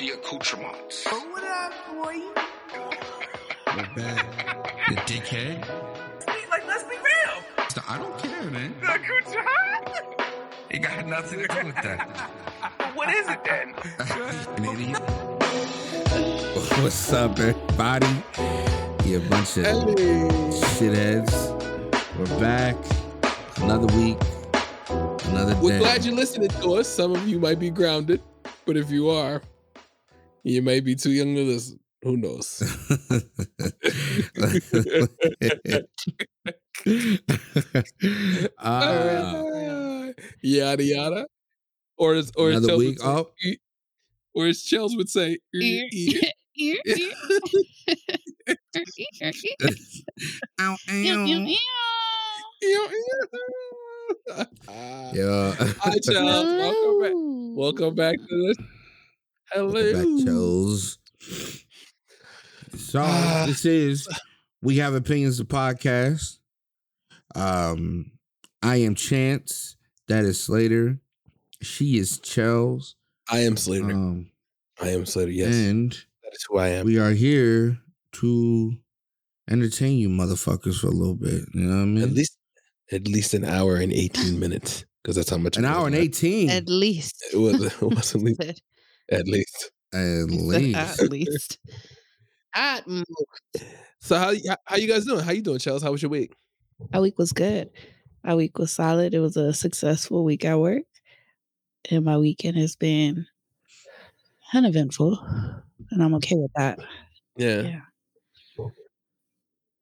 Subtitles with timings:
[0.00, 1.04] the accoutrements.
[1.04, 2.20] What up, boy?
[3.76, 4.88] We're back.
[4.88, 5.68] The dickhead.
[6.48, 7.68] Like, let's be real.
[7.68, 8.74] So I don't care, man.
[8.80, 10.32] The accoutrement?
[10.70, 12.30] It got nothing to do with that.
[12.94, 13.74] What is it then?
[14.56, 15.00] An idiot.
[16.82, 18.06] What's up, everybody?
[19.04, 19.66] You a bunch of
[20.66, 21.32] shitheads.
[22.18, 22.76] We're back.
[23.58, 24.18] Another week.
[25.26, 25.78] Another We're day.
[25.78, 26.88] glad you're listening to us.
[26.88, 28.22] Some of you might be grounded,
[28.66, 29.40] but if you are,
[30.44, 31.80] you may be too young to listen.
[32.02, 32.62] Who knows?
[35.66, 35.82] uh,
[38.58, 40.08] Ah,
[40.42, 41.26] yada yada.
[41.98, 43.30] Or as or as Another Chels week would say, up.
[43.44, 43.58] "E-"
[44.34, 46.20] or as Chels would say, "E- e."
[50.60, 51.54] ow, ow.
[54.68, 55.10] Ah.
[55.14, 55.54] Yeah.
[55.80, 56.58] Hi, Chels.
[56.58, 57.12] Welcome back.
[57.56, 58.56] Welcome back to this.
[59.52, 59.92] Hello.
[59.92, 60.98] Back chose.
[62.76, 63.44] So Ah.
[63.46, 64.08] this is
[64.62, 66.38] we have opinions the podcast.
[67.34, 68.12] Um,
[68.62, 69.76] I am Chance.
[70.08, 71.00] That is Slater.
[71.62, 72.94] She is Chels.
[73.30, 73.90] I am Slater.
[73.92, 74.30] Um,
[74.80, 75.30] I am Slater.
[75.30, 76.86] Yes, and that is who I am.
[76.86, 77.78] we are here
[78.14, 78.72] to
[79.48, 81.44] entertain you motherfuckers for a little bit.
[81.54, 82.02] You know what I mean?
[82.04, 82.36] At least,
[82.92, 85.56] at least an hour and eighteen minutes, because that's how much.
[85.56, 86.50] an hour and last- eighteen.
[86.50, 87.22] At least.
[87.32, 87.62] It was.
[87.64, 88.62] It was at least.
[89.10, 89.70] At least.
[89.92, 89.98] At
[90.30, 90.76] least.
[91.02, 91.58] At least.
[92.54, 93.06] At most.
[94.00, 95.20] So how how, how you guys doing?
[95.24, 95.82] How you doing, Chels?
[95.82, 96.32] How was your week?
[96.92, 97.70] My week was good.
[98.24, 99.14] My week was solid.
[99.14, 100.82] It was a successful week at work.
[101.90, 103.26] And my weekend has been
[104.54, 105.18] uneventful.
[105.90, 106.78] And I'm okay with that.
[107.36, 107.80] Yeah, Yeah.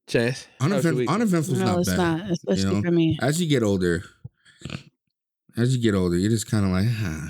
[0.06, 0.46] Chance.
[0.60, 1.96] how was Unevent- uneventful's no, not it's bad.
[1.98, 2.82] not, especially know?
[2.82, 3.18] for me.
[3.20, 4.02] As you get older,
[5.56, 7.28] as you get older, you're just kind of like, huh.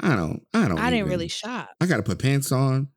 [0.00, 0.42] I don't.
[0.54, 0.78] I don't.
[0.78, 1.68] I didn't really shop.
[1.80, 2.88] I gotta put pants on.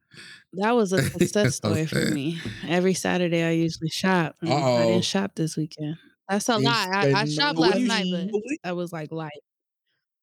[0.53, 2.39] That was a success story for me.
[2.67, 4.35] Every Saturday I usually shop.
[4.43, 5.95] I didn't shop this weekend.
[6.29, 6.89] That's a You lie.
[6.91, 9.31] I, I shopped last you- night, but what do you- I was like light.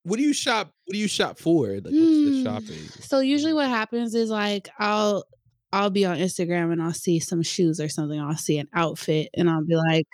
[0.05, 0.69] What do you shop?
[0.87, 1.67] What do you shop for?
[1.75, 2.45] Like, what's the Hmm.
[2.45, 2.79] shopping?
[3.01, 5.25] So usually what happens is like I'll
[5.73, 8.19] I'll be on Instagram and I'll see some shoes or something.
[8.19, 10.07] I'll see an outfit and I'll be like,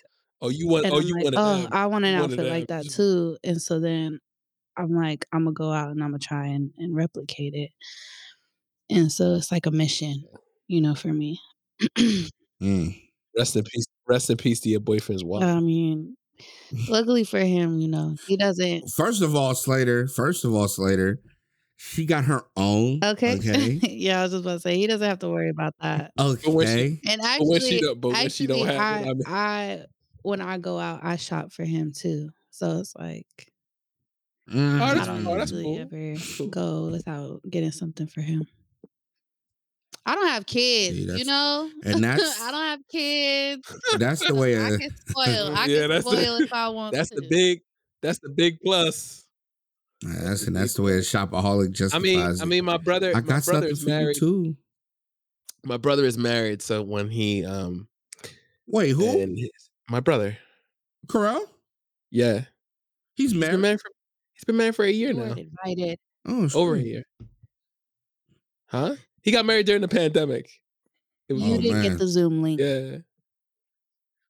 [0.43, 0.87] Oh, you want?
[0.87, 1.37] Oh, I'm you like, want?
[1.39, 1.69] oh.
[1.73, 3.39] I want an outfit like that too.
[3.45, 4.19] And so then
[4.77, 7.71] I'm like, I'm gonna go out and I'm gonna try and, and replicate it.
[8.91, 10.25] And so it's like a mission,
[10.69, 11.41] you know, for me.
[12.63, 12.99] Mm.
[13.37, 13.85] Rest in peace.
[14.09, 15.43] Rest in peace to your boyfriend's wife.
[15.45, 16.17] I mean,
[16.89, 18.91] luckily for him, you know, he doesn't.
[18.97, 20.09] First of all, Slater.
[20.09, 21.21] First of all, Slater.
[21.77, 23.01] She got her own.
[23.05, 23.35] Okay.
[23.37, 23.73] Okay.
[23.83, 26.13] yeah, I was just about to say he doesn't have to worry about that.
[26.17, 27.01] But when Okay.
[27.07, 29.13] And But when she actually, don't- but when she don't actually, have it, I I,
[29.13, 29.85] mean- I
[30.23, 32.31] when I go out, I shop for him too.
[32.51, 33.27] So it's like
[34.51, 34.81] Mm.
[34.81, 35.35] Oh, I don't cool.
[35.35, 35.81] That's usually cool.
[36.41, 38.47] ever go without getting something for him.
[40.05, 41.69] I don't have kids, See, you know.
[41.85, 43.77] and that's- I don't have kids.
[43.99, 44.57] That's the way.
[44.61, 45.53] I Uh, can spoil.
[45.57, 46.95] I Yeah, can that's the- spoil if I want.
[46.95, 47.21] That's to.
[47.21, 47.63] the big.
[48.03, 49.27] That's the big plus.
[50.03, 52.03] that's and that's the way a shopaholic I justifies.
[52.03, 53.11] mean, I mean, my brother.
[53.17, 54.17] I my brother is married.
[54.17, 54.57] too.
[55.65, 57.89] My brother is married, so when he um,
[58.69, 59.19] Wait, who?
[59.19, 59.51] his,
[59.91, 60.39] my brother,
[61.09, 61.45] Corral?
[62.13, 62.43] yeah,
[63.15, 63.61] He's he's been married.
[63.61, 63.91] married for
[64.37, 65.99] he's been married for a year now, invited.
[66.27, 66.57] Oh, shit.
[66.57, 67.05] over a year.
[68.69, 68.97] Huh?
[69.23, 70.49] He got married during the pandemic.
[71.29, 71.91] It was oh, You Oh, didn't man.
[71.91, 72.61] get the Zoom link.
[72.61, 72.99] Yeah.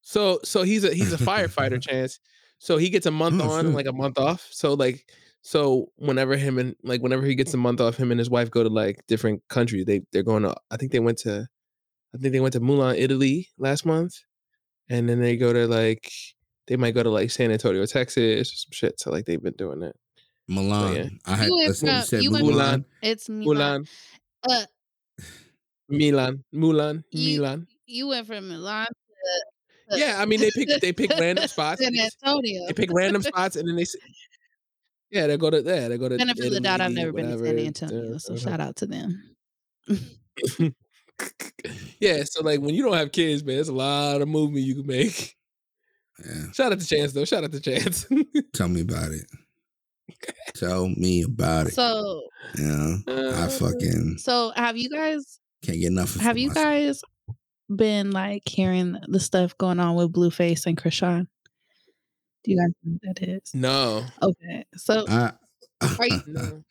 [0.02, 2.20] So so he's a he's a firefighter chance.
[2.58, 3.74] So he gets a month Oh, on, shit.
[3.74, 4.46] like a month off.
[4.50, 5.04] So like
[5.42, 8.50] so whenever him and like whenever he gets a month off, him and his wife
[8.50, 9.84] go to like different countries.
[9.84, 11.46] They they're going to I think they went to
[12.14, 14.14] I think they went to Mulan, Italy last month.
[14.88, 16.10] And then they go to like
[16.66, 18.98] they might go to like San Antonio, Texas or some shit.
[19.00, 19.96] So like they've been doing it.
[20.48, 20.94] Milan.
[20.96, 21.08] yeah.
[21.26, 22.54] I had You went you from- said you went Mulan.
[22.54, 22.84] Mulan.
[23.02, 23.84] It's Milan.
[23.84, 23.88] Mulan.
[24.48, 24.64] Uh,
[25.88, 26.44] Milan.
[26.54, 27.04] Mulan.
[27.10, 27.66] You- Milan.
[27.86, 31.82] you went from Milan to, to Yeah, I mean they pick they pick random spots.
[31.82, 32.66] San Antonio.
[32.66, 33.96] they pick random spots and then they s-
[35.10, 37.12] yeah they go to yeah they go to Benefit of the doubt, I've Italy, never
[37.12, 38.50] been to San Antonio, so whatever.
[38.50, 39.36] shout out to them.
[42.00, 44.74] yeah so like when you don't have kids man it's a lot of movement you
[44.74, 45.34] can make
[46.24, 48.06] Yeah, shout out to chance though shout out to chance
[48.54, 49.26] tell me about it.
[50.54, 51.74] Tell me about it.
[51.74, 52.22] So,
[52.56, 56.48] you know, I Uh, fucking so have you guys can't get enough of have you
[56.48, 56.64] myself.
[56.64, 57.02] guys
[57.74, 61.26] been like hearing the stuff going on with Blueface and Chrisean?
[62.44, 63.50] Do you guys know what that is?
[63.52, 65.32] no Okay, so I,
[65.98, 66.62] Are you- No.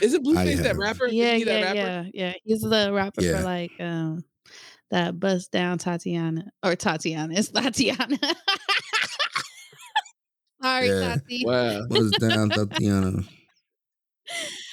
[0.00, 2.32] is it Blueface that rapper yeah, Is he that yeah, rapper yeah, yeah.
[2.44, 3.38] He's the rapper Yeah.
[3.38, 4.24] for like um
[4.90, 7.34] that bust down Tatiana or Tatiana.
[7.36, 8.16] It's Tatiana.
[10.64, 11.14] Sorry, Yeah.
[11.16, 11.42] Tati.
[11.44, 13.22] wow Buzz down, Tatiana.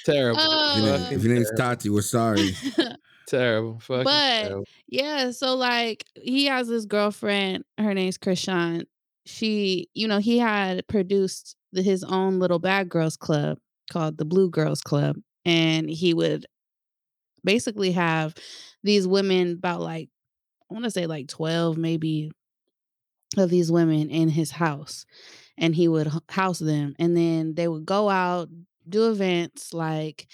[0.04, 0.40] Terrible.
[0.40, 1.74] Uh, If your, name, if your name's terrible.
[1.76, 2.56] Tati, we're sorry.
[3.28, 3.78] terrible.
[3.80, 4.64] Fucking But- terrible.
[4.88, 8.84] Yeah, so like he has this girlfriend, her name's Chrisean.
[9.26, 13.58] She, you know, he had produced the, his own little bad girls club
[13.90, 15.16] called the Blue Girls Club.
[15.44, 16.46] And he would
[17.44, 18.34] basically have
[18.82, 20.08] these women, about like,
[20.70, 22.30] I want to say like 12, maybe
[23.36, 25.06] of these women in his house.
[25.58, 26.94] And he would house them.
[26.98, 28.48] And then they would go out,
[28.88, 30.28] do events like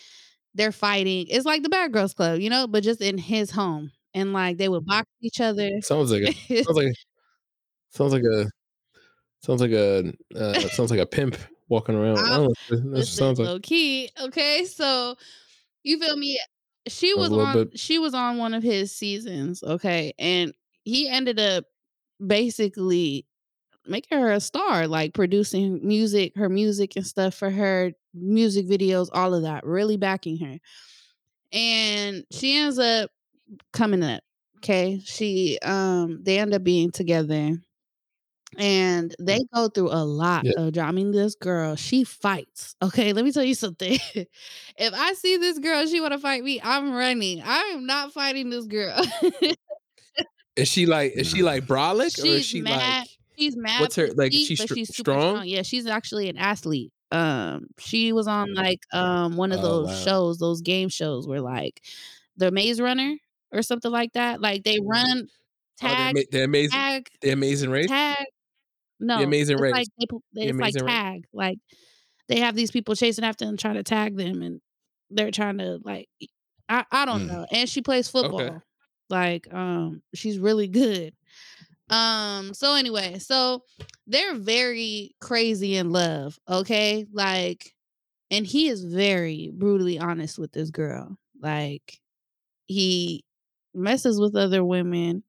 [0.55, 1.27] they're fighting.
[1.29, 3.93] It's like the Bad Girls Club, you know, but just in his home.
[4.15, 5.71] And like they would box each other.
[5.83, 6.93] Sounds like a sounds like
[7.91, 8.51] sounds like a
[9.41, 11.37] sounds like a uh, sounds like a pimp
[11.69, 12.19] walking around.
[12.19, 12.97] I don't know.
[12.97, 14.11] That sounds like low key.
[14.21, 15.17] Okay, so
[15.83, 16.41] you feel me?
[16.89, 17.53] She was on.
[17.55, 17.79] bit.
[17.79, 19.63] She was on one of his seasons.
[19.63, 20.53] Okay, and
[20.85, 21.65] he ended up
[22.25, 23.27] basically
[23.87, 29.09] making her a star, like producing music, her music and stuff for her music videos,
[29.13, 30.59] all of that, really backing her.
[31.53, 33.11] And she ends up
[33.73, 34.23] coming up.
[34.59, 37.53] Okay, she um they end up being together
[38.57, 40.53] and they go through a lot Yeah.
[40.57, 40.89] of drama.
[40.89, 42.75] I mean, this girl, she fights.
[42.83, 43.99] Okay, let me tell you something.
[44.15, 47.43] if I see this girl, she want to fight me, I'm running.
[47.43, 49.01] I am not fighting this girl.
[50.57, 53.01] is she like is she like brolic or is She's she mad.
[53.01, 53.09] like
[53.39, 53.81] she's mad.
[53.81, 55.43] what's her- like, she's str- she's super strong?
[55.47, 56.93] Yeah, she's actually an athlete.
[57.11, 59.95] Um, she was on like um one of Oh, those wow.
[60.05, 61.81] shows, those game shows where like
[62.37, 63.17] the Maze Runner
[63.53, 64.41] or something like that.
[64.43, 65.31] Like they run oh,
[65.79, 67.89] tag, ama- the amazing tag, the amazing race?
[67.89, 68.27] tag.
[69.01, 69.73] No, Amazing it's Race.
[69.73, 70.93] Like they, pu- The it's like Amazing Race.
[70.93, 71.25] tag.
[71.33, 71.59] Like
[72.29, 74.61] they have these people chasing after them, trying to tag them, and
[75.11, 76.09] they're trying to like.
[76.69, 77.27] I I don't Mm.
[77.29, 77.47] know.
[77.53, 78.61] And she plays football.
[79.09, 81.15] Like um, she's really good.
[81.91, 82.55] Um.
[82.55, 83.65] So anyway, so
[84.07, 86.39] they're very crazy in love.
[86.49, 87.75] Okay, like,
[88.31, 91.19] and he is very brutally honest with this girl.
[91.41, 92.01] Like,
[92.67, 93.25] he
[93.75, 95.25] messes with other women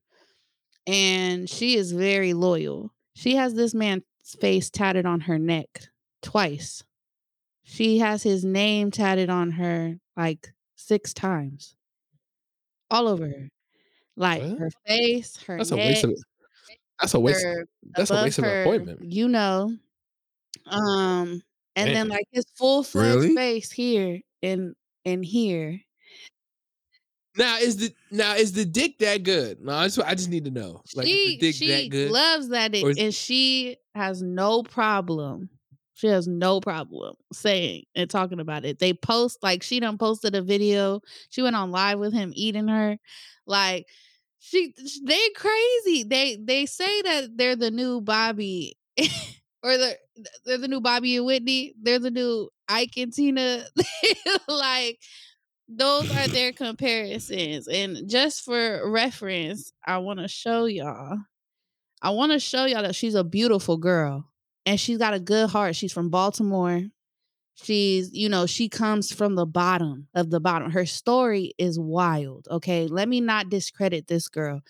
[0.88, 2.94] and she is very loyal.
[3.16, 4.04] She has this man's
[4.40, 5.84] face tatted on her neck
[6.22, 6.84] twice.
[7.64, 11.76] She has his name tatted on her like six times.
[12.92, 13.50] All over her.
[14.16, 14.60] Like What?
[14.60, 16.06] her face, her That's a neck,
[17.00, 17.66] that's a waste her
[17.96, 19.12] that's a waste of an appointment.
[19.12, 19.74] You know.
[20.66, 21.42] Um
[21.76, 23.36] and then like his full fledged Really?
[23.36, 24.76] face here and
[25.06, 25.80] and here.
[27.38, 29.62] Now is the now is the dick that good?
[29.62, 30.82] No, I just I just need to know.
[30.96, 32.12] Like she the dick she that good?
[32.12, 35.50] loves that dick is- and she has no problem.
[35.94, 38.80] She has no problem saying and talking about it.
[38.80, 41.02] They post like she done posted a video.
[41.30, 42.98] She went on live with him eating her.
[43.46, 43.86] Like
[44.40, 46.04] she they crazy.
[46.04, 48.78] They they say that they're the new Bobby
[49.64, 49.98] or the
[50.46, 51.74] they're the new Bobby and Whitney.
[51.82, 53.66] They're the new Ike and Tina.
[54.48, 55.00] like
[55.70, 57.68] those are their comparisons.
[57.68, 61.18] And just for reference, I want to show y'all.
[62.02, 64.26] I want to show y'all that she's a beautiful girl
[64.66, 65.76] and she's got a good heart.
[65.76, 66.84] She's from Baltimore.
[67.62, 70.72] She's, you know, she comes from the bottom of the bottom.
[70.72, 72.48] Her story is wild.
[72.50, 72.88] Okay.
[72.88, 74.62] Let me not discredit this girl.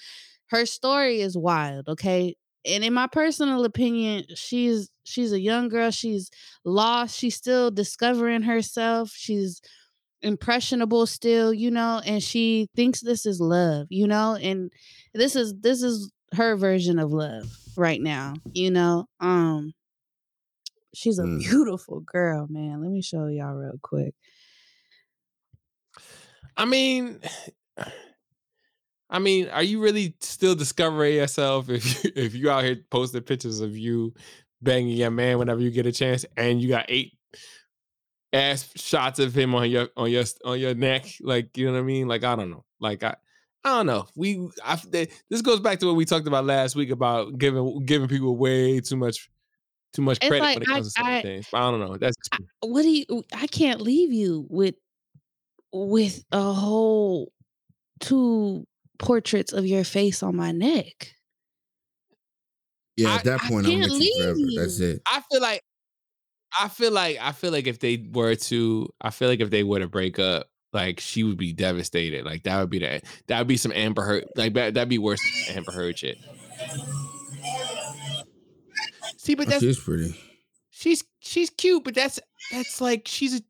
[0.48, 1.88] Her story is wild.
[1.88, 2.36] Okay.
[2.66, 5.92] And in my personal opinion, she's she's a young girl.
[5.92, 6.30] She's
[6.66, 7.18] lost.
[7.18, 9.12] She's still discovering herself.
[9.16, 9.62] She's
[10.22, 14.72] impressionable still, you know, and she thinks this is love, you know, and
[15.14, 17.46] this is this is her version of love
[17.78, 19.06] right now, you know.
[19.20, 19.74] Um
[20.94, 21.40] she's a Mm.
[21.40, 22.82] beautiful girl, man.
[22.82, 24.14] Let me show y'all real quick.
[26.58, 27.20] I mean,
[29.10, 33.22] I mean, are you really still discovering yourself if you, if you out here posting
[33.22, 34.14] pictures of you
[34.62, 37.14] banging your man whenever you get a chance, and you got eight
[38.32, 41.08] ass shots of him on your on your on your neck?
[41.22, 42.08] Like, you know what I mean?
[42.08, 42.66] Like, I don't know.
[42.80, 43.16] Like, I.
[43.66, 44.08] I don't know.
[44.16, 47.84] We I, th- this goes back to what we talked about last week about giving
[47.86, 49.30] giving people way too much
[49.94, 51.48] too much credit like, when it I- comes to certain I- things.
[51.52, 51.98] But I don't know.
[51.98, 52.48] That's just me.
[52.62, 54.76] What do you I can't leave you with
[55.72, 57.32] with a whole
[58.00, 58.66] two
[58.98, 61.14] portraits of your face on my neck.
[62.98, 64.36] Yeah, at that I point, I'm can't with you forever.
[64.36, 64.60] leave.
[64.60, 65.02] That's it.
[65.06, 65.64] I feel like
[66.60, 69.64] I feel like I feel like if they were to I feel like if they
[69.64, 72.26] were to break up, like she would be devastated.
[72.26, 74.98] Like that would be that that would be some Amber Heard like that that'd be
[74.98, 76.18] worse than Amber Heard shit.
[79.22, 80.16] See, but Oh, that's she's pretty.
[80.70, 82.22] she's she's cute, but that's
[82.54, 83.42] that's like she's a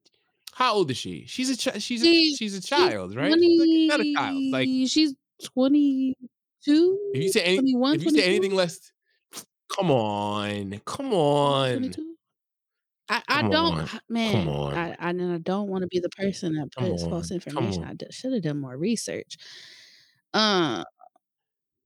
[0.53, 1.25] how old is she?
[1.27, 3.31] She's a chi- she's a, she's a child, right?
[3.33, 4.43] She's like, not a child.
[4.51, 5.13] Like she's
[5.53, 6.15] 22.
[7.13, 8.91] if you say any, if you say anything less,
[9.73, 11.77] come on, come on.
[11.77, 12.15] 22?
[13.11, 13.89] I, I Come don't, on.
[14.09, 14.47] man.
[14.47, 14.73] on.
[14.73, 17.83] I, I, I don't want to be the person that puts false information.
[17.83, 17.97] on.
[18.01, 19.37] I should have done more research.
[20.33, 20.83] Uh,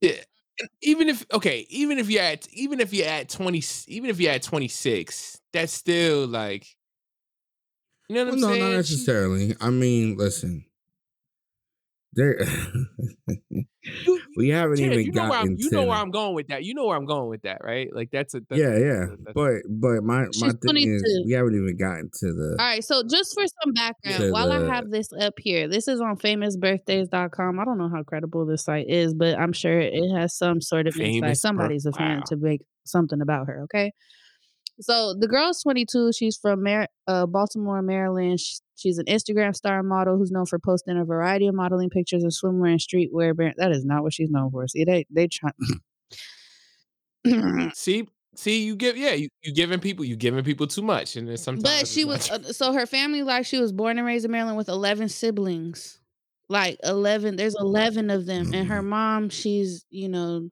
[0.01, 0.13] Yeah.
[0.59, 4.19] And Even if okay, even if you're at even if you're at 20 even if
[4.19, 6.67] you're at 26, that's still like
[8.09, 8.59] you know what Well, I'm no, saying?
[8.59, 9.55] not necessarily.
[9.61, 10.65] I mean, listen.
[12.15, 12.37] There,
[14.37, 16.47] we haven't Chance, even you know gotten you to know the- where I'm going with
[16.47, 16.63] that.
[16.63, 17.89] You know where I'm going with that, right?
[17.93, 19.03] Like that's a that's yeah, yeah.
[19.03, 22.57] a- that's a- But but my my thing is we haven't even gotten to the
[22.59, 22.83] all right.
[22.83, 26.17] So just for some background, while the- I have this up here, this is on
[26.17, 27.59] famousbirthdays.com.
[27.59, 30.87] I don't know how credible this site is, but I'm sure it has some sort
[30.87, 31.37] of insight.
[31.37, 32.23] Somebody's a fan wow.
[32.27, 33.63] to make something about her.
[33.63, 33.91] Okay.
[34.83, 36.11] So the girl's 22.
[36.13, 38.39] She's from Mar- uh, Baltimore, Maryland.
[38.39, 42.23] Sh- She's an Instagram star model who's known for posting a variety of modeling pictures
[42.23, 43.35] of swimwear and streetwear.
[43.35, 44.67] brand- That is not what she's known for.
[44.67, 45.51] See, they they try.
[47.73, 51.27] See, see, you give yeah, you, you giving people you giving people too much, and
[51.27, 54.25] then sometimes but she was uh, so her family like she was born and raised
[54.25, 55.99] in Maryland with 11 siblings.
[56.49, 58.89] Like 11, there's 11 of them, and her Mm-hmm.
[58.89, 60.49] mom, she's you know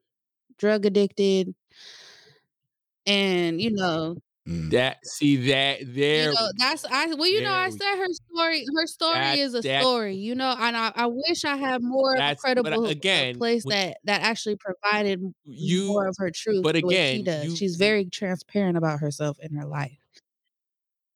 [0.57, 1.53] drug addicted,
[3.05, 4.15] and you know
[4.49, 4.71] Mm.
[4.71, 8.65] that see that there you know that's I well you know I said her story
[8.75, 11.83] her story That- is a that- story you know and I, I wish I had
[11.83, 15.21] more of a That's- but, uh, credible uh, again, place when- that that actually provided
[15.45, 18.99] you more of her truth but to what she does you- she's very transparent about
[18.99, 19.99] herself in her life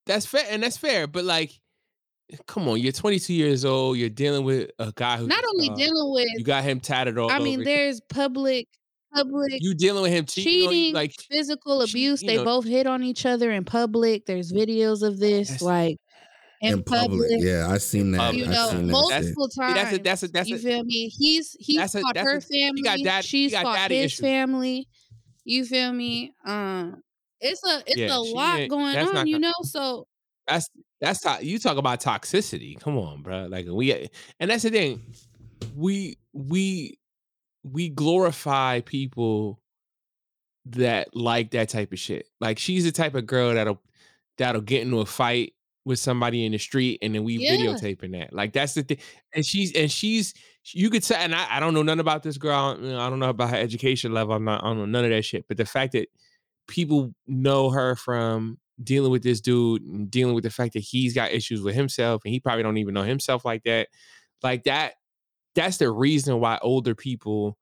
[0.06, 1.52] that's fair and that's fair, but like
[2.48, 5.76] come on, you're 22 years old, you're dealing with a guy who's not only star.
[5.78, 7.66] dealing with you got him tatted all I mean over.
[7.66, 8.68] there's public
[9.16, 12.66] public you dealing with him cheating, on cheating like physical abuse you they know- both
[12.66, 15.98] hit on each other in public there's videos of this That's- like
[16.62, 17.30] in, in public.
[17.32, 18.34] Yeah, I seen that.
[18.34, 18.94] you know, seen that.
[18.94, 19.12] shit.
[19.12, 19.76] multiple See, times.
[19.76, 21.10] that's a- that's a- that's you a- feel me?
[21.10, 23.04] He's he's that's a- fought that's her a- she got family.
[23.04, 24.20] dad- she she's got fought daddy his issues.
[24.22, 24.88] family.
[25.44, 26.32] You feel me?
[26.46, 27.04] Um,
[27.42, 29.14] it's a it's Yeah, a lot going on.
[29.14, 30.08] not You gonna- know, so
[30.48, 30.70] That's
[31.02, 32.80] that's how you talk about toxicity.
[32.80, 33.48] Come on, bro.
[33.48, 34.08] Like we
[34.40, 35.14] and that's the thing.
[35.76, 36.98] We we
[37.66, 39.60] we glorify people
[40.68, 42.28] that like that type of shit.
[42.40, 43.82] Like she's the type of girl that'll
[44.38, 45.54] that'll get into a fight
[45.86, 47.52] with somebody in the street and then we Yeah.
[47.54, 48.34] videotaping that.
[48.34, 48.98] Like that's the thing.
[49.34, 50.34] And she's and she's
[50.74, 52.56] you could say, and I, I don't know nothing about this girl.
[52.56, 54.34] I don't, I don't know about her education level.
[54.36, 55.46] I'm not I don't know none of that shit.
[55.48, 56.08] But the fact that
[56.68, 61.14] people know her from dealing with this dude and dealing with the fact that he's
[61.14, 63.88] got issues with himself and he probably don't even know himself like that.
[64.44, 64.96] Like that,
[65.56, 67.58] that's the reason why older people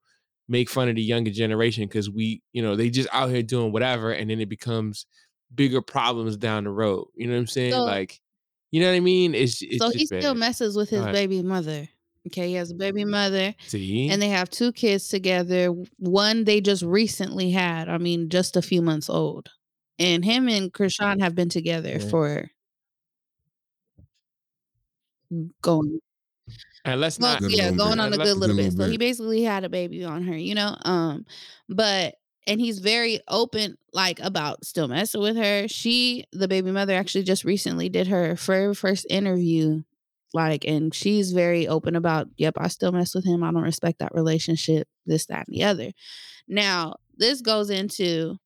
[0.48, 3.72] make fun of the younger generation because we, you know, they just out here doing
[3.72, 5.06] whatever and then it becomes
[5.54, 7.06] bigger problems down the road.
[7.14, 7.72] You know what I'm saying?
[7.72, 8.20] So- like,
[8.70, 9.36] you know what I mean?
[9.36, 11.88] It's, it's so he still messes with his baby mother.
[12.26, 13.10] Okay, he has a baby mm-hmm.
[13.10, 14.08] mother, See?
[14.08, 15.68] and they have two kids together.
[15.98, 17.88] One they just recently had.
[17.88, 19.50] I mean, just a few months old.
[19.98, 20.82] And him and mm-hmm.
[20.82, 22.08] Chrisean have been together Yeah.
[22.08, 22.50] for
[25.32, 26.00] mm, going
[26.84, 27.40] and let's Well, not.
[27.40, 28.00] Good yeah, going bit.
[28.00, 28.64] on a good little good bit.
[28.66, 30.76] little So he basically had a baby on her, you know.
[30.84, 31.26] Um,
[31.68, 35.66] but and he's very open, like about still messing with her.
[35.68, 39.82] She, the baby mother, actually just recently did her very first interview,
[40.34, 43.42] like, and she's very open about, yep, I still mess with him.
[43.42, 45.92] I don't respect that relationship, this, that, and the other.
[46.46, 48.36] Now, this goes into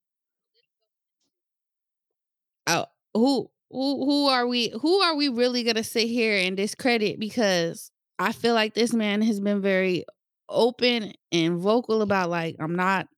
[2.67, 7.19] oh, who who who are we who are we really gonna sit here and discredit
[7.19, 10.05] because I feel like this man has been very
[10.49, 13.09] open and vocal about like I'm not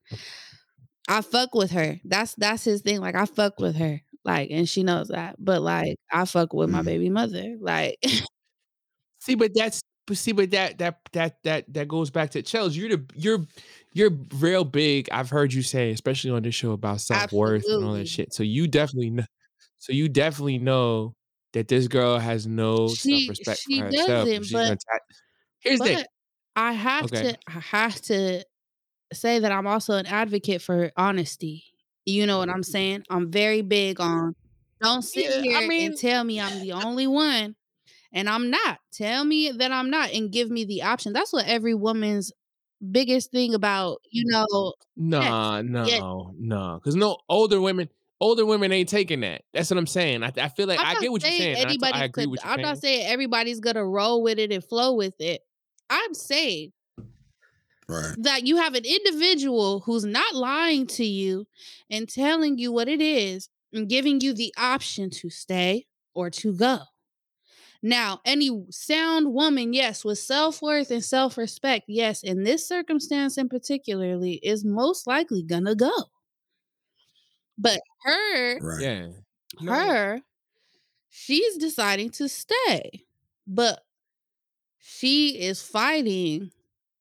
[1.08, 1.98] I fuck with her.
[2.04, 3.00] That's that's his thing.
[3.00, 4.00] Like I fuck with her.
[4.24, 5.36] Like and she knows that.
[5.38, 6.84] But like I fuck with my Mm.
[6.84, 7.56] baby mother.
[7.60, 7.98] Like
[9.20, 12.76] See, but that's but see, but that that that that that goes back to Chels.
[12.76, 13.46] You're the you're
[13.92, 15.08] you're real big.
[15.12, 18.32] I've heard you say, especially on this show about self worth and all that shit.
[18.32, 19.24] So you definitely know.
[19.78, 21.14] So you definitely know
[21.52, 24.26] that this girl has no She- respect she for herself.
[24.28, 24.98] doesn't, but- ta-
[25.60, 26.06] Here's the
[26.56, 27.32] I have Okay.
[27.32, 28.44] to I have to
[29.12, 31.64] say that I'm also an advocate for honesty.
[32.06, 32.64] You know what I'm mm.
[32.64, 33.04] saying?
[33.10, 34.34] I'm very big on
[34.80, 37.54] don't sit Yeah, I here mean- and tell me I'm the only one
[38.12, 38.78] and I'm not.
[38.92, 41.12] Tell me that I'm not and give me the option.
[41.12, 42.32] That's what every woman's
[42.90, 47.90] biggest thing about, you know, Nah, no, no, because no older women.
[48.20, 49.42] Older women ain't taking that.
[49.54, 50.22] That's what I'm saying.
[50.22, 51.56] I, I feel like I'm I not get what you're saying.
[51.56, 52.50] and I t- Anybody I, agree could, with you.
[52.50, 55.40] I'm not saying everybody's gonna roll with it and flow with it.
[55.88, 56.72] I'm saying
[57.88, 58.14] Right.
[58.18, 61.46] that you have an individual who's not lying to you
[61.90, 66.52] and telling you what it is and giving you the option to stay or to
[66.52, 66.78] go.
[67.82, 73.38] Now, any sound woman, yes, with self worth and self respect, yes, in this circumstance
[73.38, 75.90] in particularly, is most likely gonna go.
[77.60, 78.80] But her Right.
[78.82, 79.06] Yeah.
[79.60, 79.72] No.
[79.72, 80.20] her,
[81.10, 83.04] she's deciding to stay,
[83.46, 83.84] but
[84.78, 86.50] she is fighting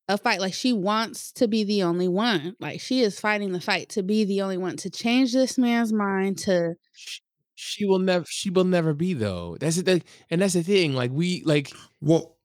[0.08, 2.56] a fight like she wants to be the only one.
[2.60, 5.94] Like she is fighting the fight to be the only one to change this man's
[5.94, 7.22] mind to She,
[7.56, 8.26] she will never.
[8.28, 9.56] She will never be though.
[9.60, 10.94] That's it thing, and that's the thing.
[10.94, 11.72] Like we like.
[12.02, 12.36] Well,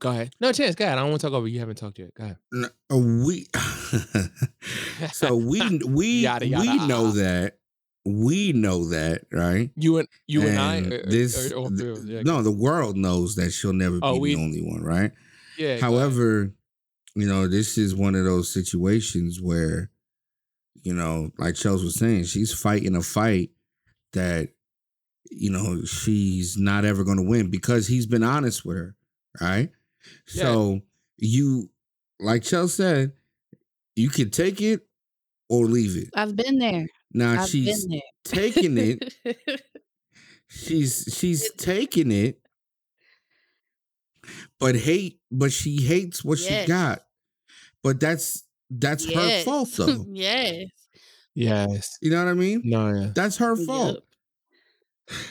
[0.00, 0.34] Go ahead.
[0.40, 0.74] No chance.
[0.74, 0.96] Go ahead.
[0.96, 1.46] I don't want to talk over.
[1.46, 2.14] You You haven't talked yet.
[2.14, 2.38] Go ahead.
[2.54, 3.46] n- uh, we
[5.20, 7.12] so we we Yada, yada, we know ah.
[7.12, 7.58] that
[8.04, 9.70] we know that right.
[9.76, 10.74] you and you and, I.
[10.76, 12.22] And or- or- this uh, or all three of oh, yeah.
[12.22, 15.12] no, the world knows that she'll never Oh, be we- the only one, right?
[15.58, 15.76] Yeah.
[15.78, 16.54] However,
[17.14, 19.90] you know, this is one of those situations where,
[20.82, 23.50] you know, like Chels was saying, she's fighting a fight
[24.14, 24.48] that,
[25.30, 28.96] you know, she's not ever going to win because he's been honest with her,
[29.40, 29.70] right?
[30.32, 30.44] Yeah.
[30.44, 30.80] So
[31.18, 31.68] you,
[32.18, 33.12] like Chels said,
[33.96, 34.86] you can take it
[35.50, 36.08] or leave it.
[36.14, 36.86] I've been there.
[37.12, 39.14] Now I've she's been taking it.
[40.52, 42.40] She's she's taking it,
[44.58, 46.62] but hate, but she hates what Yes.
[46.64, 47.02] she got.
[47.84, 50.04] But that's that's her fault, though.
[50.08, 50.66] yes.
[51.34, 51.96] Yes.
[52.02, 52.62] You know what I mean?
[52.64, 52.88] No.
[52.92, 53.10] Yeah.
[53.14, 54.02] That's her fault.
[55.08, 55.18] Yup.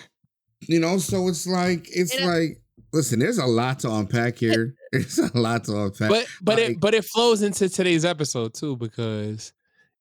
[0.62, 2.62] You know, so it's like it's It- like
[2.94, 4.76] listen, there's a lot to unpack here.
[4.92, 6.10] There's a lot to unpack.
[6.10, 9.52] But but like- it but it flows into today's episode too because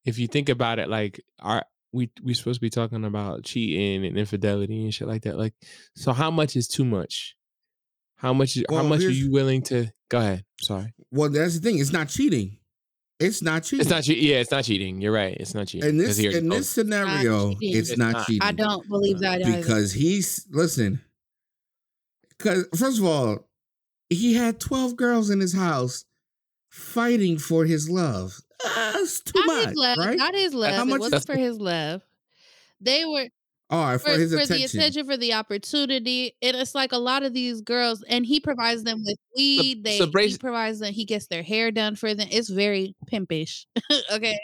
[0.05, 4.05] if you think about it, like our we we supposed to be talking about cheating
[4.05, 5.39] and infidelity and shit like that.
[5.39, 5.55] Like,
[5.95, 7.35] so how much is too much?
[8.17, 8.57] How much?
[8.57, 9.89] how Well, much are you willing to?
[10.11, 10.45] Go ahead.
[10.61, 10.93] Sorry.
[11.11, 11.79] well, that's the thing.
[11.79, 12.59] It's not cheating.
[13.21, 13.81] It's not cheating.
[13.81, 14.25] It's not cheating.
[14.29, 15.01] Yeah, it's not cheating.
[15.01, 15.37] You're right.
[15.39, 15.89] It's not cheating.
[15.91, 17.77] in 'Cause this in told this scenario, cheating.
[17.79, 18.27] it's, It's not, not.
[18.27, 18.43] cheating.
[18.43, 19.59] I don't believe that either.
[19.59, 21.01] because he's listen.
[22.37, 23.49] Because first of all,
[24.09, 26.05] he had twelve girls in his house
[26.71, 28.41] fighting for his love.
[28.65, 30.17] That's too not much, his love, right?
[30.19, 30.75] not his love.
[30.75, 32.03] How it much- wasn't for his love.
[32.81, 33.27] They were
[33.71, 34.57] All right, for, for, his for attention.
[34.59, 36.37] the attention, for the opportunity.
[36.43, 39.85] And it's like a lot of these girls, and he provides them with weed.
[39.85, 40.93] They so he provides them.
[40.93, 42.29] He gets their hair done for them.
[42.31, 43.67] It's very pimpish.
[44.13, 44.39] okay,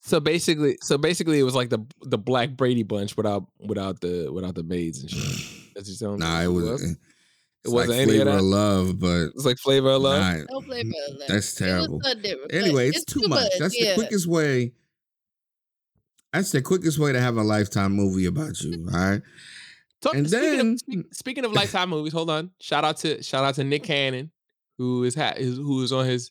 [0.00, 4.30] So basically, so basically, it was like the the Black Brady bunch without without the
[4.32, 5.46] without the maids and shit.
[5.74, 6.82] That's just telling me Nah, it was.
[6.84, 6.94] Eh,
[7.64, 8.38] It, It was wasn't like any of flavor that?
[8.38, 10.20] of love, but It's like flavor of love.
[10.20, 11.28] nah, don't play for love.
[11.28, 12.00] that's terrible.
[12.04, 13.52] It was so Anyway, it's, too, much.
[13.58, 13.90] That's yeah.
[13.90, 14.72] the quickest way.
[16.32, 18.86] That's the quickest way to have a lifetime movie about you.
[18.92, 19.22] All right.
[20.02, 22.50] Talk, And speaking, then- of, speak- speaking of lifetime movies, hold on.
[22.60, 24.30] Shout out to shout out to Nick Cannon,
[24.76, 26.30] who is ha- is who is on his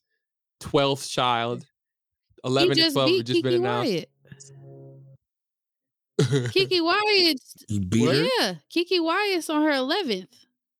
[0.59, 1.65] twelfth child.
[2.43, 3.91] Eleven he and just twelve have just Kiki been announced.
[3.91, 4.09] Wyatt.
[6.51, 8.27] Kiki Wyatt, He beat her.
[8.39, 10.29] yeah, Kiki Wyatt's on her eleventh.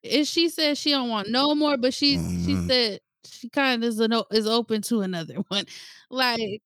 [0.04, 3.82] And she said she don't want no more, but she Oh, she said she kind
[3.84, 5.66] of is an, is open to another one.
[6.10, 6.62] Like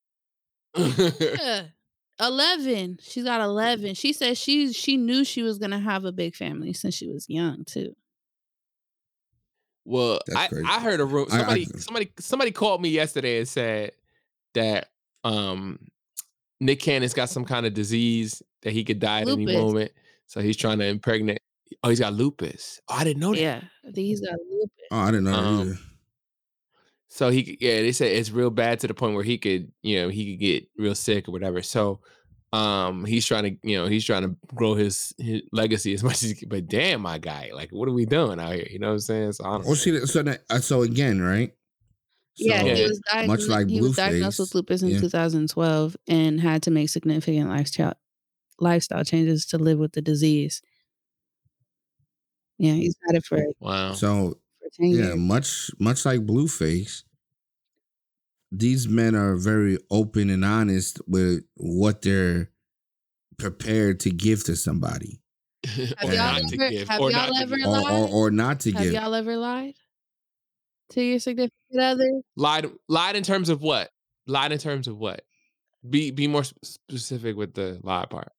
[0.76, 1.64] yeah,
[2.20, 2.98] eleven.
[3.02, 3.94] She's got eleven.
[3.96, 7.30] She said she she knew she was gonna have a big family since she was
[7.30, 7.96] young too.
[9.86, 10.50] well, I.
[10.66, 11.28] I heard a rumor.
[11.32, 13.92] I- I- Somebody somebody somebody called me yesterday and said
[14.54, 14.90] that
[15.24, 15.80] um
[16.60, 19.92] Nick Cannon's got some kind of disease that he could die at any moment.
[20.26, 21.40] So he's trying to impregnate.
[21.84, 22.82] Oh, he's got lupus.
[22.90, 23.42] Oh, I didn't know that.
[23.42, 24.72] Yeah, I think he's got lupus.
[24.92, 25.78] Oh, I didn't know that Um, either.
[27.10, 30.02] So he, yeah, they said it's real bad to the point where he could, you
[30.02, 31.62] know, he could get real sick or whatever.
[31.62, 32.02] So,
[32.54, 36.22] um, he's trying to, you know, he's trying to grow his, his legacy as much
[36.24, 36.50] as he can.
[36.50, 38.68] But damn, my guy, like, what are we doing out here?
[38.70, 39.32] You know what I'm saying?
[39.34, 41.54] So, I don't Well, see, so that, uh, so again, right?
[42.36, 42.88] yeah, he Yeah.
[42.88, 43.50] was much diagnosed.
[43.50, 45.00] like he was diagnosed with lupus in yeah.
[45.00, 47.94] 2012 and had to make significant lifestyle
[48.60, 50.62] lifestyle changes to live with the disease.
[52.58, 53.94] Yeah, he's had it for, wow.
[53.94, 55.16] So for ten yeah, years.
[55.18, 57.04] much much like Blueface,
[58.52, 62.50] these men are very open and honest with what they're
[63.38, 65.20] prepared to give to somebody,
[65.66, 67.68] Have or y'all not to ever- give, have or y'all not to ever give.
[67.68, 68.10] or or, lied?
[68.12, 68.94] or not to Have give.
[68.94, 69.76] y'all ever lied
[70.92, 72.22] to your significant other?
[72.36, 73.90] lied, lied in terms of what?
[74.26, 75.22] Lied in terms of what?
[75.88, 78.32] Be be more sp- specific with the lie part,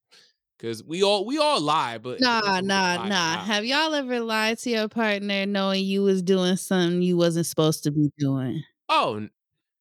[0.58, 3.36] because we all we all lie, but Nah, nah, lie- nah.
[3.36, 3.44] lie.
[3.44, 7.84] Have y'all ever lied to your partner knowing you was doing something you wasn't supposed
[7.84, 8.62] to be doing?
[8.88, 9.28] Oh,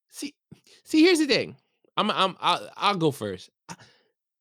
[0.10, 0.36] see,
[0.84, 1.02] see.
[1.04, 1.56] Here's the thing.
[1.98, 3.50] I'm, I'm, I'll, I'll go first.
[3.70, 3.76] I,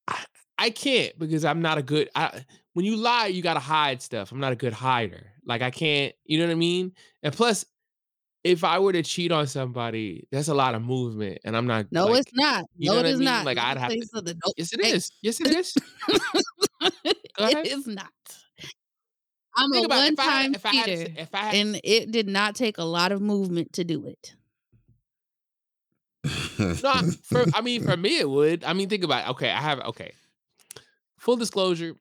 [0.08, 0.24] I,
[0.58, 2.10] I can't because I'm not a good.
[2.14, 2.44] I
[2.74, 4.32] when you lie, you gotta hide stuff.
[4.32, 5.32] I'm not a good hider.
[5.44, 6.14] Like I can't.
[6.24, 6.92] You know what I mean?
[7.22, 7.64] And plus,
[8.46, 11.86] if I were to cheat on somebody, that's a lot of movement, and I'm not.
[11.90, 12.64] No, like, it's not.
[12.78, 13.24] no, it is I mean?
[13.24, 13.44] not.
[13.46, 14.38] Like, I'd have to- you something.
[14.44, 14.54] Nope.
[14.56, 15.10] Yes, it is.
[15.22, 15.74] Yes, it is.
[17.38, 18.08] it is not.
[19.58, 20.12] I'm Think a about it.
[20.12, 22.28] If I had- one-time if I had to cheater, if I had- and it did
[22.28, 24.34] not take a lot of movement to do it.
[26.58, 28.64] No, for I mean, for me, it would.
[28.64, 29.30] I mean, think about it.
[29.32, 30.12] Okay, I have okay.
[31.20, 31.94] Full disclosure,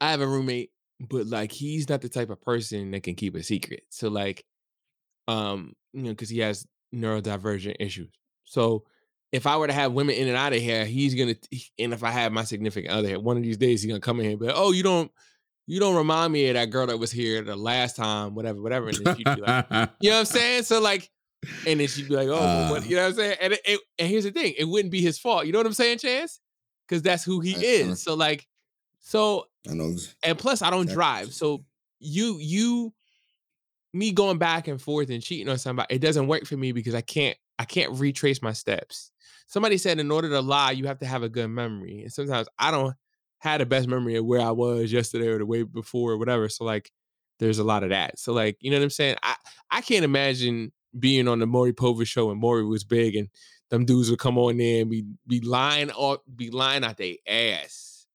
[0.00, 0.70] I have a roommate,
[1.00, 3.82] but like he's not the type of person that can keep a secret.
[3.90, 4.44] So like,
[5.28, 8.10] um, you know, because he has neurodivergent issues.
[8.44, 8.84] So
[9.32, 11.34] if I were to have women in and out of here, he's gonna.
[11.78, 14.18] And if I have my significant other here, one of these days he's gonna come
[14.18, 15.10] in here and be like, "Oh, you don't,
[15.66, 18.88] you don't remind me of that girl that was here the last time, whatever, whatever."
[18.88, 19.66] And then she'd be like,
[20.00, 21.10] "You know what I'm saying?" So like,
[21.66, 22.86] and then she'd be like, "Oh, well, what?" Uh.
[22.86, 23.36] You know what I'm saying?
[23.40, 25.46] And it, it- and here's the thing: it wouldn't be his fault.
[25.46, 26.40] You know what I'm saying, Chance?
[26.86, 27.62] Because that's who he Uh, uh.
[27.90, 28.02] is.
[28.02, 28.46] So like,
[29.00, 29.96] so I know.
[30.22, 31.32] and plus I don't drive.
[31.32, 31.64] So
[31.98, 32.92] you you
[33.94, 36.94] me going back and forth and cheating on somebody, it doesn't work for me because
[36.94, 39.12] I can't I can't retrace my steps.
[39.46, 42.02] Somebody said in order to lie, you have to have a good memory.
[42.02, 42.94] And sometimes I don't
[43.38, 46.48] have the best memory of where I was yesterday or the way before or whatever.
[46.48, 46.90] So like
[47.38, 48.18] there's a lot of that.
[48.18, 49.16] So like, you know what I'm saying?
[49.22, 49.36] I
[49.70, 53.28] I can't imagine being on the Maury Povich show when Maury was big and
[53.70, 57.14] them dudes would come on there and be be lying or be lying out their
[57.26, 58.06] ass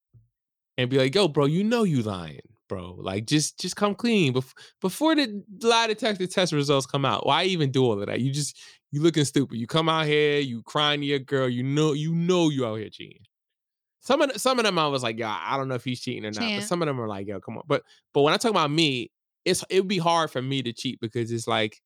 [0.76, 2.96] and be like, "Yo, bro, you know you lying, bro.
[2.98, 7.26] Like, just just come clean bef- before the lie detector test results come out.
[7.26, 8.20] Why even do all of that?
[8.20, 8.58] You just
[8.92, 9.58] you looking stupid.
[9.58, 11.48] You come out here, you crying to your girl.
[11.48, 13.24] You know you know you out here cheating.
[14.00, 16.24] Some of some of them I was like, yeah, I don't know if he's cheating
[16.24, 16.40] or not.
[16.60, 17.64] But some of them are like, yo, come on.
[17.66, 17.82] But
[18.14, 19.10] but when I talk about me,
[19.44, 21.82] it's it would be hard for me to cheat because it's like.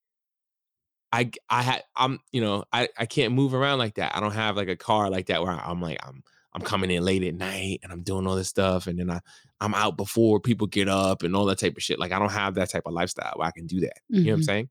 [1.12, 4.16] I I had I'm you know I I can't move around like that.
[4.16, 7.02] I don't have like a car like that where I'm like I'm I'm coming in
[7.04, 9.20] late at night and I'm doing all this stuff and then I
[9.60, 11.98] I'm out before people get up and all that type of shit.
[11.98, 13.98] Like I don't have that type of lifestyle where I can do that.
[14.08, 14.44] You know what I'm Mhm.
[14.44, 14.68] saying?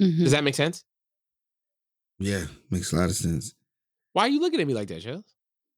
[0.00, 0.18] Mhm.
[0.20, 0.84] Does that make sense?
[2.18, 3.54] Yeah, makes a lot of sense.
[4.12, 5.24] Why are you looking at me like that, Chels?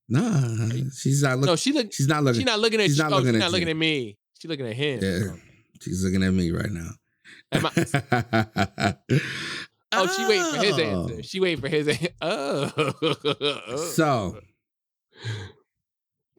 [0.08, 1.46] Nah, she's not looking.
[1.46, 1.56] No, looking.
[1.56, 2.40] she look she's not looking.
[2.40, 3.02] she's not looking at she's you.
[3.04, 3.72] not oh, looking she's at not looking you.
[3.72, 4.18] at me.
[4.38, 5.00] She's looking at him.
[5.02, 5.36] Yeah,
[5.80, 6.90] she's looking at me right now.
[7.52, 7.66] Am
[9.92, 11.02] Oh, she waiting for his Oh.
[11.08, 11.22] answer.
[11.24, 12.08] She waiting for his answer.
[12.20, 13.76] Oh.
[13.94, 14.38] So,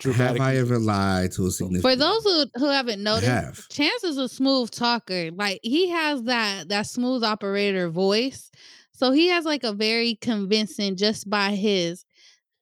[0.04, 1.82] have I ever lied to a significant?
[1.82, 3.70] For those who, who haven't noticed, have.
[3.70, 5.32] Chance is a smooth talker.
[5.32, 8.52] Like he has that that smooth operator voice.
[8.94, 12.06] So he has like a very convincing just by his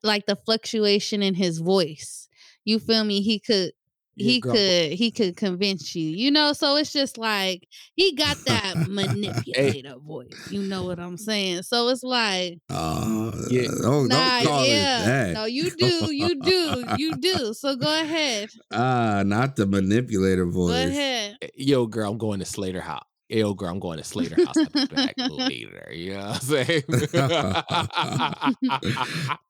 [0.03, 2.27] like the fluctuation in his voice.
[2.65, 3.21] You feel me?
[3.21, 3.78] He could Yeah,
[4.19, 6.08] he girl, could he could convince you.
[6.10, 10.47] You know, so it's just like he got that manipulator voice.
[10.51, 11.63] You know what I'm saying?
[11.63, 13.67] So it's like Oh, Yeah.
[13.84, 15.01] oh, nah, don't call yeah.
[15.01, 15.34] it that.
[15.34, 17.53] No, you do, you do, you do.
[17.53, 18.49] So go ahead.
[18.71, 20.86] Ah, not the manipulator voice.
[20.86, 21.38] Go ahead.
[21.55, 23.03] Yo, girl, I'm going to Slater House.
[23.32, 24.58] Yo, girl, I'm going to Slater House.
[24.58, 25.91] I'll be back later.
[25.93, 26.84] You know what I'm saying?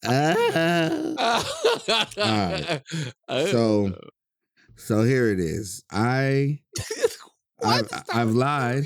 [2.17, 2.79] Ah.
[3.51, 3.93] So-
[4.79, 5.83] So here it is.
[5.91, 6.61] I
[7.63, 7.89] I've?
[8.11, 8.85] I've lied.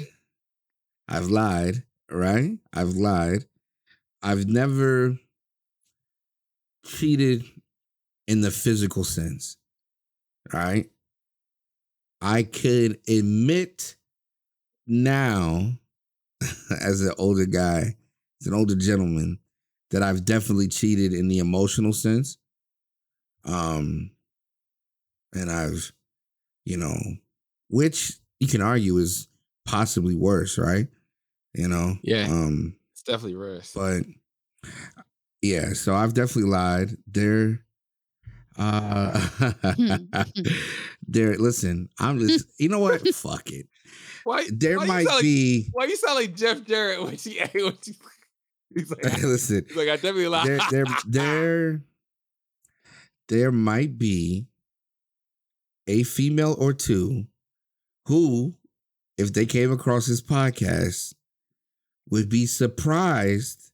[1.07, 2.57] I've lied, right?
[2.73, 3.45] I've lied.
[4.23, 5.17] I've never
[6.83, 7.45] cheated
[8.27, 9.57] in the physical sense,
[10.51, 10.89] right?
[12.21, 13.95] I could admit
[14.87, 15.73] now,
[16.81, 17.95] as an older guy,
[18.41, 19.37] as an older gentleman,
[19.91, 22.37] that I've definitely cheated in the emotional sense.
[23.45, 24.12] Um,
[25.33, 25.91] and I've,
[26.65, 26.95] you know,
[27.69, 29.27] which you can argue is
[29.65, 30.87] possibly worse, right?
[31.53, 32.25] You know, Yeah.
[32.29, 33.71] Um, It's definitely worse.
[33.73, 34.03] but
[35.41, 36.97] yeah, so I've definitely lied.
[37.07, 37.59] There,
[38.57, 39.29] uh,
[41.07, 41.35] there.
[41.37, 42.45] Listen, I'm just.
[42.59, 43.05] You know what?
[43.13, 43.67] Fuck it.
[44.23, 45.67] why, There why might sound like- be.
[45.73, 47.93] Why you sound like Jeff Jarrett when she, when she
[48.73, 50.47] he's like, listen, he's like, I definitely lied.
[50.47, 51.81] there, there, there,
[53.27, 54.47] there might be
[55.87, 57.25] a female or two
[58.07, 58.55] who,
[59.17, 61.13] if they came across this podcast,
[62.09, 63.71] would be surprised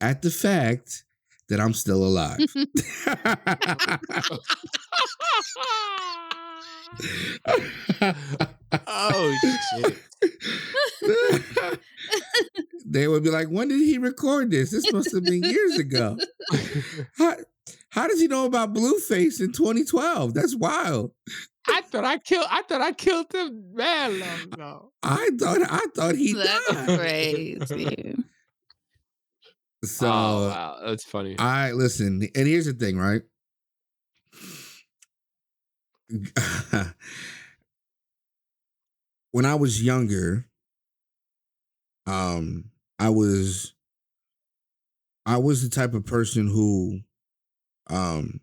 [0.00, 1.04] at the fact
[1.48, 2.38] that I'm still alive.
[8.86, 9.38] oh
[9.74, 9.98] shit.
[12.86, 14.70] they would be like, when did he record this?
[14.70, 16.16] This must have been years ago.
[17.18, 17.36] How,
[17.90, 20.34] how does he know about Blueface in 2012?
[20.34, 21.12] That's wild.
[21.68, 24.92] I thought I killed I thought I killed him man long ago.
[25.02, 26.98] I thought I thought he That's died.
[26.98, 28.16] crazy.
[29.84, 31.36] Oh, so oh wow, that's funny.
[31.40, 33.22] I listen, and here's the thing, right?
[39.32, 40.46] When I was younger,
[42.06, 43.74] um, I was
[45.26, 47.00] I was the type of person who
[47.88, 48.40] um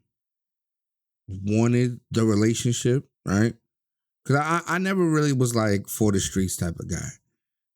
[1.27, 3.53] wanted the relationship, right?
[4.25, 7.09] Cause I I never really was like for the streets type of guy.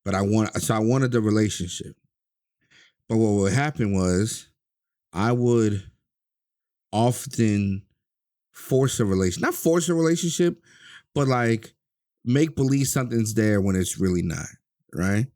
[0.04, 1.96] But I want so I wanted the relationship.
[3.08, 4.48] But what would happen was
[5.12, 5.82] I would
[6.92, 7.82] often
[8.52, 10.62] force a relation, not force a relationship,
[11.14, 11.74] but like
[12.24, 14.46] make believe something's there when it's really not,
[14.94, 15.26] right?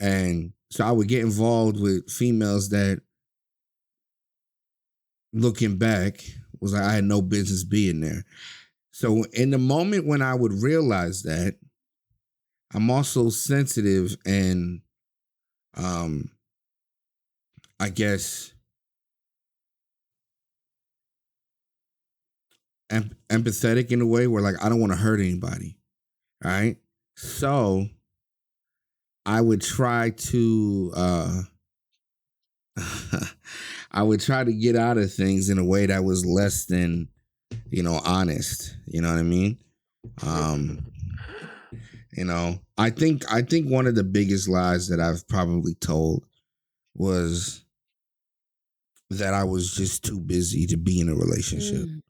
[0.00, 3.00] And so I would get involved with females that
[5.32, 6.22] looking back
[6.60, 8.24] was like I had no business being there.
[8.92, 11.56] So in the moment when I would realize that,
[12.74, 14.80] I'm also sensitive and
[15.76, 16.30] um
[17.80, 18.54] I guess
[22.90, 25.76] em- empathetic in a way where like I don't want to hurt anybody.
[26.44, 26.76] All right?
[27.16, 27.86] So
[29.24, 31.42] I would try to uh
[33.92, 37.08] I would try to get out of things in a way that was less than,
[37.70, 38.76] you know, honest.
[38.86, 39.58] You know what I mean?
[40.22, 40.86] Um,
[42.12, 46.24] you know, I think I think one of the biggest lies that I've probably told
[46.94, 47.64] was
[49.10, 51.86] that I was just too busy to be in a relationship.
[51.86, 52.00] Mm.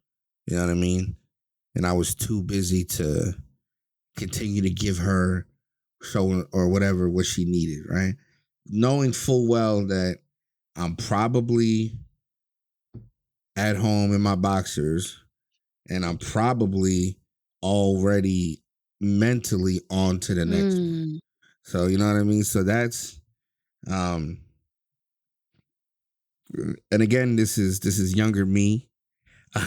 [0.46, 1.16] You know what I mean?
[1.74, 3.34] And I was too busy to
[4.16, 5.46] continue to give her
[6.02, 8.14] so or whatever what she needed, right?
[8.66, 10.18] Knowing full well that
[10.76, 11.98] I'm probably
[13.56, 15.22] at home in my boxers
[15.88, 17.18] and I'm probably
[17.62, 18.62] already
[19.00, 20.82] mentally on to the next one.
[20.84, 21.18] Mm.
[21.64, 22.44] So you know what I mean?
[22.44, 23.20] So that's
[23.90, 24.38] um
[26.90, 28.88] and again this is this is younger me.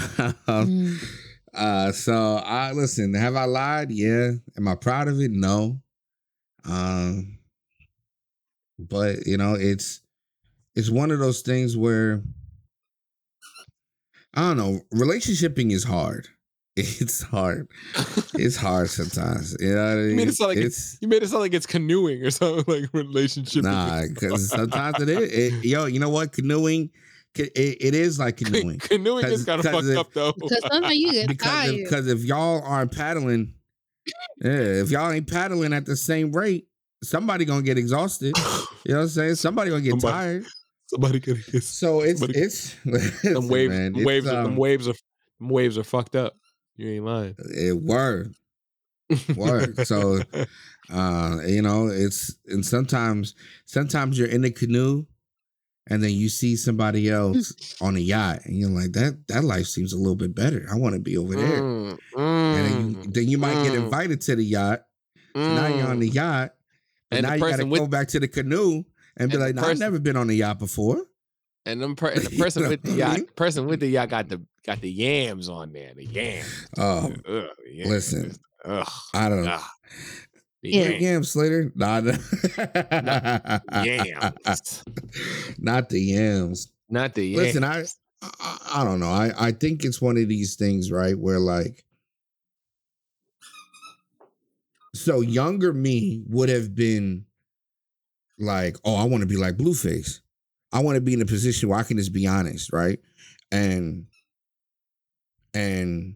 [0.47, 0.97] Mm.
[1.55, 3.91] Uh so I listen, have I lied?
[3.91, 4.31] Yeah.
[4.57, 5.31] Am I proud of it?
[5.31, 5.79] No.
[6.67, 7.37] Um
[8.77, 10.01] but you know, it's
[10.75, 12.21] it's one of those things where
[14.33, 16.27] I don't know, relationshiping is hard.
[16.77, 17.69] It's hard.
[18.33, 19.55] It's hard sometimes.
[19.61, 20.09] You know what I mean?
[20.09, 22.65] You made it sound like it's You made it sound like it's canoeing or something
[22.81, 23.63] like relationship.
[23.63, 25.53] Nah, because sometimes it is.
[25.53, 26.33] It, yo, you know what?
[26.33, 26.93] Canoeing, ca-
[27.39, 28.79] it, it is like canoeing.
[28.79, 30.31] canoeing is 'Cause- kind of 'cause fucked it- up though.
[30.37, 31.73] Because sometimes you get Because tired.
[31.75, 33.53] if, because if y'all aren't paddling,
[34.41, 36.67] yeah, if y'all ain't paddling at the same rate,
[37.03, 38.35] somebody gonna get exhausted.
[38.87, 39.35] You know what I'm saying?
[39.35, 40.45] Somebody gonna get Somebody- tired.
[40.87, 42.75] Somebody could get So it's somebody- it's
[43.23, 43.71] them waves.
[43.73, 44.27] man, them waves.
[44.27, 44.93] are, them um, waves are.
[45.39, 46.35] Them waves are fucked up.
[46.77, 47.35] You ain't lying.
[47.39, 48.35] it word.
[49.35, 49.87] Word.
[49.87, 50.19] So
[50.93, 53.33] uh, you know, it's and sometimes
[53.65, 55.05] sometimes you're in the canoe
[55.89, 59.67] and then you see somebody else on a yacht and you're like, that that life
[59.67, 60.65] seems a little bit better.
[60.71, 61.61] I want to be over there.
[61.61, 64.81] Mm, And then you, mm, then you might get mm, invited to the yacht.
[65.35, 66.13] So now you're on the mm.
[66.15, 66.53] yacht.
[67.11, 68.83] But And now you gotta person go back to the canoe
[69.17, 71.05] and be and the like, no, I've never been on a yacht before.
[71.67, 73.25] And them per- and the You person know with the I yacht, mean?
[73.35, 75.93] person with the yacht got the got the yams on there.
[75.95, 76.67] The yams.
[76.77, 77.45] Oh, Ugh,
[77.85, 78.35] listen.
[78.65, 78.87] Ugh.
[79.13, 79.59] I don't know.
[79.59, 80.24] the
[80.69, 80.89] Yeah.
[80.89, 81.01] yams.
[81.01, 81.71] Yam Slater?
[81.75, 82.11] Nah, no.
[83.83, 84.83] Yams.
[85.57, 86.71] Not the yams.
[86.89, 87.37] Not the yams.
[87.37, 87.85] Listen, I,
[88.39, 89.09] I I don't know.
[89.09, 91.83] I I think it's one of these things, right, where like
[94.93, 97.25] so younger me would have been
[98.39, 100.19] like, oh, I want to be like Blueface.
[100.71, 102.99] I want to be in a position where I can just be honest, right?
[103.51, 104.07] And
[105.53, 106.15] and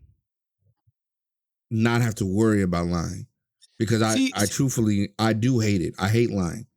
[1.72, 3.28] not have to worry about lying.
[3.80, 5.96] Because I, See- I truthfully I do hate it.
[5.98, 6.68] I hate lying.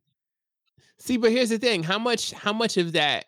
[0.97, 3.25] See, but here's the thing: how much how much of that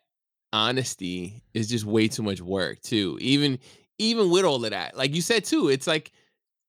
[0.53, 3.17] honesty is just way too much work, too.
[3.19, 3.59] Even
[3.99, 6.11] even with all of that, like you said too, it's like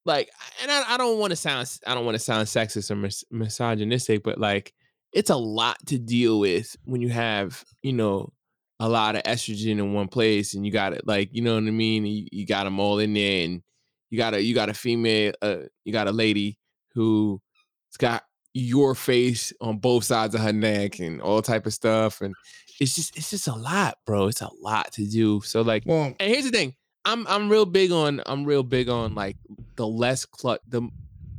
[0.04, 0.30] like,
[0.62, 3.24] and I, I don't want to sound I don't want to sound sexist or mis-
[3.30, 4.74] misogynistic, but like
[5.12, 8.32] it's a lot to deal with when you have you know
[8.78, 11.62] a lot of estrogen in one place, and you got it like you know what
[11.62, 12.04] I mean.
[12.04, 13.62] You, you got them all in there, and
[14.10, 16.58] you got a you got a female, uh, you got a lady
[16.96, 22.22] who's got your face on both sides of her neck and all type of stuff
[22.22, 22.34] and
[22.80, 26.14] it's just it's just a lot bro it's a lot to do so like Well,
[26.18, 29.36] and here's the thing i'm i'm real big on i'm real big on like
[29.76, 30.88] the less clut the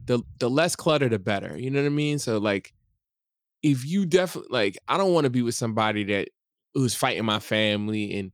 [0.06, 2.17] the the less clutter the better you know what i mean?
[2.17, 2.74] So like
[3.63, 6.30] if you definitely like i don't want to be with somebody that
[6.74, 8.32] who's fighting my family and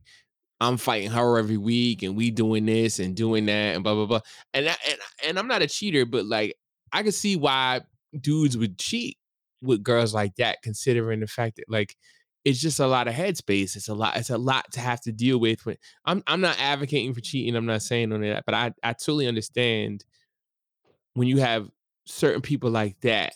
[0.60, 4.06] i'm fighting her every week and we doing this and doing that and blah blah
[4.06, 4.20] blah
[4.52, 6.54] and I, and, and i'm not a cheater but like
[6.94, 7.80] i could see why
[8.18, 9.18] dudes would cheat
[9.60, 11.96] with girls like that considering the fact that like
[12.44, 13.74] it's just a lot of headspace.
[13.74, 16.56] It's a lot it's a lot to have to deal with when i'm i'm not
[16.60, 20.04] advocating for cheating i'm not saying on that but i i totally understand
[21.14, 21.68] when you have
[22.06, 23.34] certain people like that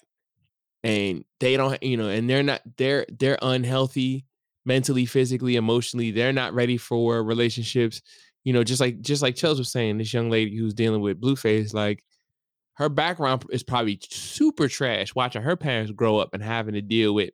[0.84, 4.26] and they don't you know and they're not they're they're unhealthy
[4.64, 8.02] mentally physically emotionally they're not ready for relationships
[8.44, 11.20] you know just like just like Chels was saying this young lady who's dealing with
[11.20, 12.04] blueface like
[12.78, 17.14] her background is probably super trash watching her parents grow up and having to deal
[17.14, 17.30] with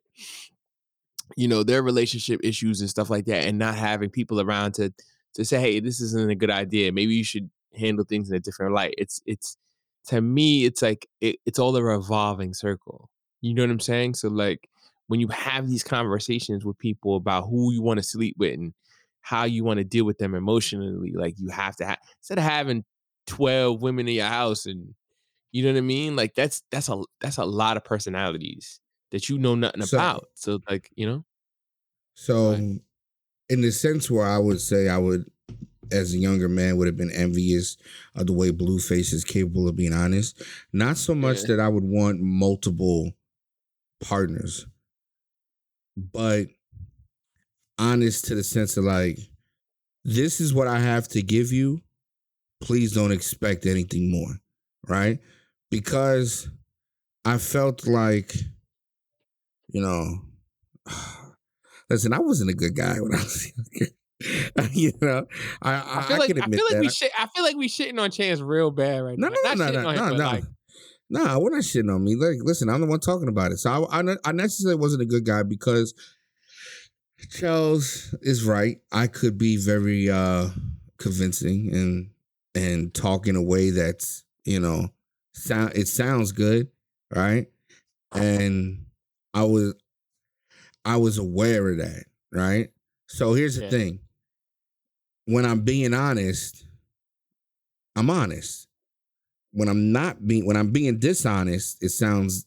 [1.37, 4.93] you know their relationship issues and stuff like that and not having people around to
[5.33, 8.39] to say hey this isn't a good idea maybe you should handle things in a
[8.39, 9.57] different light it's it's
[10.07, 13.09] to me, it's like it, it's all a revolving circle.
[13.41, 14.15] You know what I'm saying?
[14.15, 14.69] So like
[15.07, 18.73] when you have these conversations with people about who you want to sleep with and
[19.21, 22.43] how you want to deal with them emotionally, like you have to have instead of
[22.43, 22.83] having
[23.27, 24.93] 12 women in your house and
[25.55, 26.15] you know what I mean?
[26.17, 28.79] Like that's that's a that's a lot of personalities
[29.11, 30.27] that you know nothing So- about.
[30.35, 31.23] So like, you know?
[32.15, 32.59] So, Right.
[32.59, 32.81] Um,
[33.49, 35.29] in the sense where I would say I would,
[35.91, 37.77] as a younger man, would have been envious
[38.15, 40.41] of the way Blueface is capable of being honest.
[40.73, 41.47] Not so much Yeah.
[41.55, 43.13] that I would want multiple
[44.01, 44.65] partners,
[45.95, 46.47] but
[47.77, 49.19] honest to the sense of like,
[50.03, 51.81] this is what I have to give you.
[52.61, 54.39] Please don't expect anything more,
[54.87, 55.19] right?
[55.75, 56.49] Because
[57.25, 58.33] I felt like,
[59.67, 60.21] you know,
[61.89, 63.91] listen, I wasn't a good guy when I was younger.
[64.71, 65.25] you know,
[65.61, 66.79] I I, I feel like can I feel like that.
[66.81, 69.35] we shit I feel like we shitting on Chance real bad right No, now.
[69.43, 70.25] no, no, no, no, him, no, no.
[70.25, 70.43] like
[71.09, 72.15] Nah, we're not shitting on me.
[72.15, 73.57] Like, listen, I'm the one talking about it.
[73.59, 75.93] So I, I, I necessarily wasn't a good guy because
[77.29, 78.77] Charles is right.
[78.91, 80.49] I could be very uh
[80.97, 82.09] convincing and
[82.55, 84.87] and talk in a way that's you know
[85.35, 86.69] sound it sounds good,
[87.13, 87.47] right?
[88.13, 88.85] And
[89.33, 89.73] I was
[90.85, 92.71] I was aware of that, right?
[93.07, 93.69] So here's the Yeah.
[93.69, 93.99] thing.
[95.25, 96.65] When I'm being honest,
[97.95, 98.67] I'm honest
[99.51, 102.45] when I'm not being when I'm being dishonest, it sounds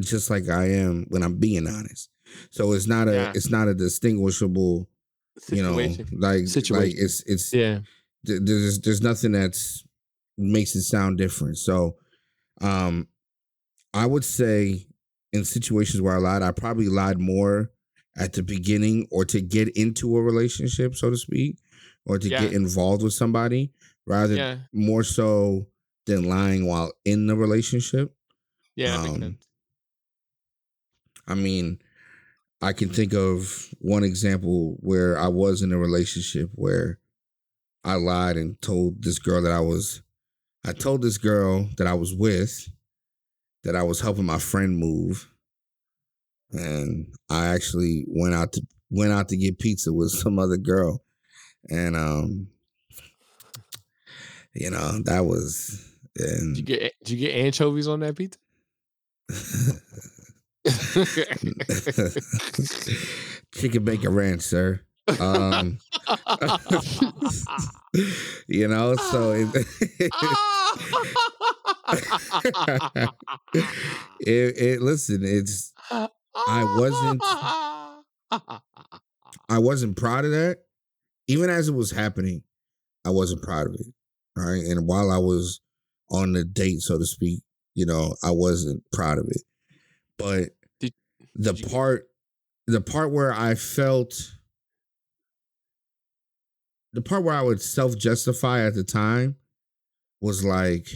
[0.00, 2.08] just like I am when I'm being honest.
[2.50, 3.32] So it's not a Yeah.
[3.34, 4.88] it's not a distinguishable,
[5.52, 6.18] you know, like situation.
[6.20, 6.98] like Situation.
[6.98, 7.80] it's it's yeah.
[8.26, 9.84] th- there's there's nothing that's
[10.38, 11.58] makes it sound different.
[11.58, 11.96] So
[12.60, 13.08] um
[13.94, 14.86] I would say
[15.32, 17.70] in situations where I lied, I probably lied more
[18.16, 21.56] at the beginning or to get into a relationship, so to speak,
[22.04, 22.40] or to Yeah.
[22.42, 23.72] get involved with somebody
[24.06, 24.58] rather Yeah.
[24.72, 25.68] more so
[26.06, 28.14] than lying while in the relationship.
[28.76, 28.96] Yeah.
[28.96, 29.38] Um.
[31.26, 31.80] I mean,
[32.62, 36.98] I can think of one example where I was in a relationship where
[37.84, 40.02] I lied and told this girl that I was,
[40.68, 42.68] I told this girl that I was with
[43.64, 45.26] that I was helping my friend move.
[46.52, 51.02] And I actually went out to went out to get pizza with some other girl.
[51.70, 52.48] And um
[54.54, 58.38] you know, that was and Did you get did you get anchovies on that pizza?
[63.54, 64.82] Chicken bacon ranch, sir.
[65.20, 65.78] Um,
[68.48, 69.48] you know, so it,
[74.20, 76.08] it, it listen, it's I
[76.78, 77.22] wasn't-
[79.50, 80.58] I wasn't proud of that.
[81.26, 82.42] Even as it was happening,
[83.04, 83.86] I wasn't proud of it.
[84.36, 84.62] Right.
[84.64, 85.60] And while I was
[86.10, 87.42] on the date, so to speak,
[87.74, 89.42] you know, I wasn't proud of it.
[90.18, 90.94] But Did-
[91.34, 92.08] the did you- part
[92.66, 94.12] the part where I felt
[96.92, 99.36] the part where I would self-justify at the time
[100.20, 100.88] was like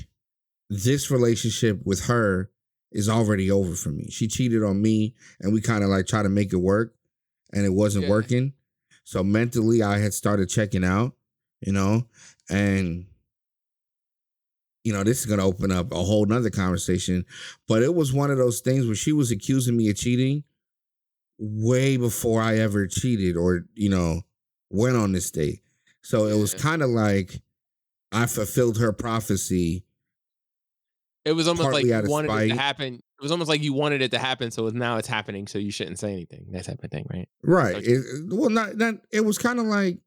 [0.70, 2.50] this relationship with her
[2.90, 4.08] is already over for me.
[4.10, 6.94] She cheated on me and we kind of like try to make it work
[7.52, 8.10] and it wasn't Yeah.
[8.10, 8.52] working.
[9.04, 11.14] So mentally I had started checking out,
[11.60, 12.08] you know,
[12.48, 13.06] and
[14.84, 17.24] you know, this is gonna open up a whole nother conversation.
[17.68, 20.42] But it was one of those things where she was accusing me of cheating
[21.38, 24.22] way before I ever cheated or, you know,
[24.70, 25.62] went on this date.
[26.02, 27.40] So it was kind of like
[28.10, 29.84] I fulfilled her prophecy.
[31.24, 32.94] It was almost like you wanted it to happen.
[32.94, 35.70] It was almost like you wanted it to happen, so now it's happening, so you
[35.70, 36.46] shouldn't say anything.
[36.50, 37.28] That type of thing, right?
[37.44, 37.76] Right.
[37.78, 38.96] It, well, not not.
[39.12, 39.98] It was kind of like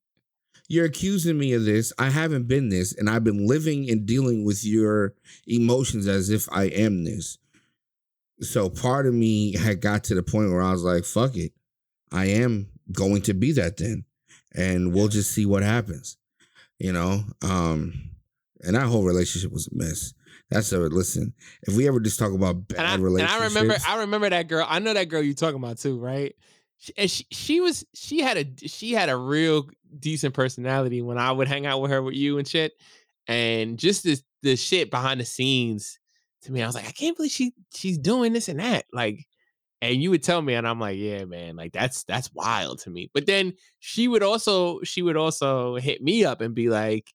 [0.67, 1.93] you're accusing me of this.
[1.97, 5.13] I haven't been this, and I've been living and dealing with your
[5.47, 7.37] emotions as if I am this.
[8.41, 11.53] So part of me had got to the point where I was like, "Fuck it,
[12.11, 14.03] I am going to be that then,
[14.55, 16.17] and we'll just see what happens."
[16.79, 17.23] You know.
[17.41, 18.11] Um,
[18.61, 20.13] and that whole relationship was a mess.
[20.49, 21.33] That's a listen.
[21.63, 24.47] If we ever just talk about bad And I, and I remember, I remember that
[24.47, 24.65] girl.
[24.67, 26.35] I know that girl you talking about too, right?
[26.77, 29.67] She, and she, she was, she had a, she had a real
[29.99, 32.73] decent personality when I would hang out with her with you and shit,
[33.27, 35.99] and just this, the shit behind the scenes.
[36.43, 39.25] To me, I was like, I can't believe she, she's doing this and that, like.
[39.91, 42.89] And you would tell me, and I'm like, yeah, man, like that's that's wild to
[42.89, 43.09] me.
[43.13, 47.13] But then she would also, she would also hit me up and be like,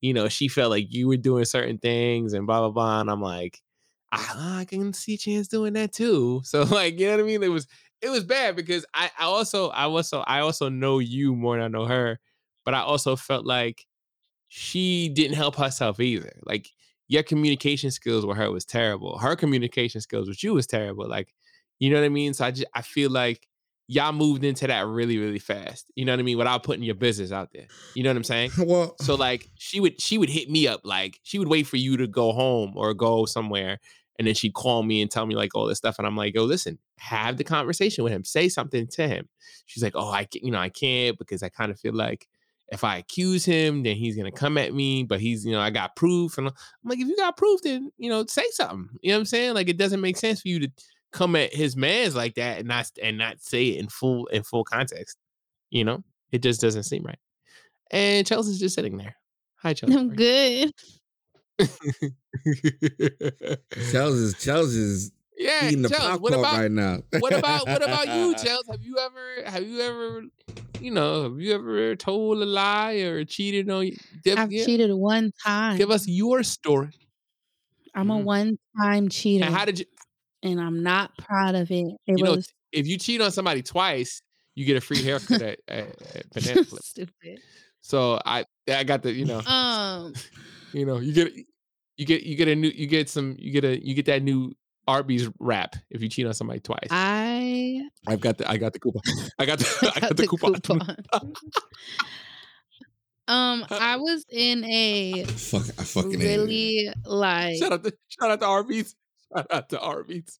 [0.00, 3.00] you know, she felt like you were doing certain things and blah blah blah.
[3.00, 3.60] And I'm like,
[4.12, 6.42] I, I can see Chance doing that too.
[6.44, 7.42] So like, you know what I mean?
[7.42, 7.66] It was
[8.02, 11.64] it was bad because I, I also I also I also know you more than
[11.64, 12.20] I know her,
[12.64, 13.86] but I also felt like
[14.48, 16.32] she didn't help herself either.
[16.44, 16.70] Like
[17.08, 19.18] your communication skills with her was terrible.
[19.18, 21.08] Her communication skills with you was terrible.
[21.08, 21.34] Like,
[21.78, 22.34] you know what I mean?
[22.34, 23.46] So I just I feel like
[23.86, 25.90] y'all moved into that really, really fast.
[25.96, 26.38] You know what I mean?
[26.38, 27.66] Without putting your business out there.
[27.94, 28.50] You know what I'm saying?
[28.58, 31.76] Well, So like she would she would hit me up like she would wait for
[31.76, 33.78] you to go home or go somewhere
[34.18, 36.34] and then she'd call me and tell me like all this stuff and I'm like,
[36.34, 38.24] "Yo, listen, have the conversation with him.
[38.24, 39.28] Say something to him."
[39.66, 42.28] She's like, "Oh, I can't, you know, I can't because I kind of feel like
[42.70, 45.04] if I accuse him, then he's gonna come at me.
[45.04, 46.54] But he's, you know, I got proof, and I'm
[46.84, 48.88] like, if you got proof, then you know, say something.
[49.02, 49.54] You know what I'm saying?
[49.54, 50.70] Like, it doesn't make sense for you to
[51.12, 54.42] come at his man's like that and not and not say it in full in
[54.42, 55.16] full context.
[55.70, 56.02] You know,
[56.32, 57.18] it just doesn't seem right.
[57.90, 59.16] And Chelsea's just sitting there.
[59.56, 59.96] Hi, Chelsea.
[59.96, 60.72] I'm good.
[63.90, 66.98] Chelsea's Chelsea's yeah, eating the Chels, popcorn what about right now.
[67.20, 68.62] what about what about you, Chels?
[68.70, 70.22] Have you ever have you ever
[70.80, 73.96] you know have you ever told a lie or cheated on you?
[74.24, 75.76] Give, I've yeah, cheated one time.
[75.78, 76.90] give us your story.
[77.94, 78.24] I'm a Mhm.
[78.24, 79.86] one time cheater, And how did you
[80.42, 81.74] and I'm not proud of it.
[82.06, 82.40] It you know
[82.72, 84.20] if you cheat on somebody twice,
[84.54, 86.82] you get a free haircut at, at, at Banana Clip.
[86.82, 87.40] stupid.
[87.80, 90.12] So I I got the you know Um,
[90.72, 91.32] you know you get
[91.96, 94.22] you get you get a new you get some you get a you get that
[94.22, 94.52] new
[94.86, 96.88] Arby's wrap if you cheat on somebody twice.
[96.90, 99.02] I I've got the I got the coupon.
[99.38, 100.54] I got the I got the coupon.
[103.28, 108.40] um, I was in a Fuck, I fucking really like Shout out to shout out
[108.40, 108.96] to Arby's.
[109.34, 110.38] Shout out to Arby's.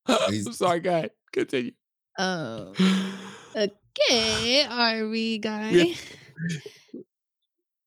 [0.08, 1.12] I'm sorry, go ahead.
[1.32, 1.72] Continue.
[2.18, 2.74] um
[3.56, 5.70] okay, are we guy?
[5.70, 5.94] Yeah.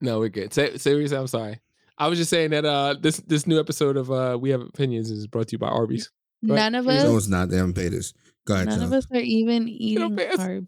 [0.01, 0.53] No, we're good.
[0.53, 1.61] Say, seriously, I'm sorry.
[1.99, 5.11] I was just saying that uh this this new episode of uh We Have Opinions
[5.11, 6.11] is brought to you by Arby's.
[6.43, 6.57] Right.
[6.57, 7.49] None of us No, it's not.
[7.49, 8.13] They haven't paid us.
[8.47, 10.61] Go ahead, none of us are even eating pay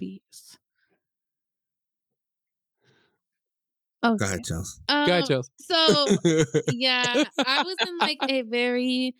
[4.02, 4.20] Arby's.
[4.20, 4.80] Go ahead, Chelsea.
[4.88, 5.50] Go ahead, Um, Chelsea.
[5.58, 6.18] so
[6.66, 9.14] yeah, I was in like a very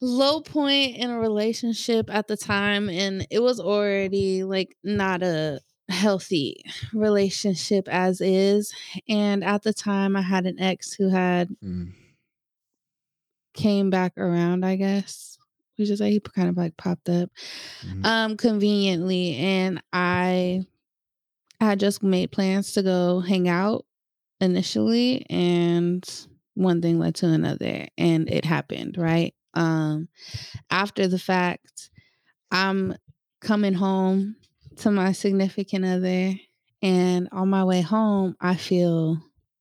[0.00, 5.60] low point in a relationship at the time, and it was already like not a
[5.88, 6.62] healthy
[6.92, 8.72] relationship as is.
[9.08, 11.92] And at the time, I had an ex who had Mm.
[13.54, 15.36] came back around, I guess.
[15.78, 17.30] We just say he kind of like popped up
[17.82, 18.04] Mhm.
[18.04, 20.66] um conveniently and I
[21.60, 23.84] had just made plans to go hang out
[24.40, 29.34] initially and one thing led to another and it happened, right?
[29.54, 30.08] Um
[30.70, 31.90] after the fact,
[32.50, 32.94] I'm
[33.40, 34.36] coming home
[34.76, 36.34] to my significant other
[36.82, 39.18] and on my way home, I feel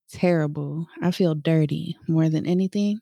[0.09, 0.87] terrible.
[1.01, 2.99] I feel dirty more than anything.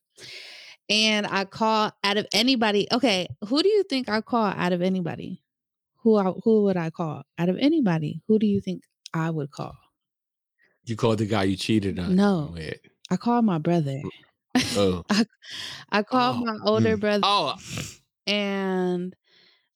[0.89, 2.87] And I call out of anybody.
[2.91, 5.43] Okay, who do you think I call out of anybody?
[6.07, 8.21] Who I, who would I call out of anybody?
[8.29, 8.83] Who do you think
[9.13, 9.75] I would call?
[10.85, 12.15] you called the guy you cheated on.
[12.15, 12.51] No.
[12.53, 12.79] with.
[13.11, 14.01] I called my brother.
[14.77, 15.03] Oh.
[15.91, 16.99] I called Oh, my older mm.
[17.01, 17.55] brother, Oh,
[18.25, 19.13] and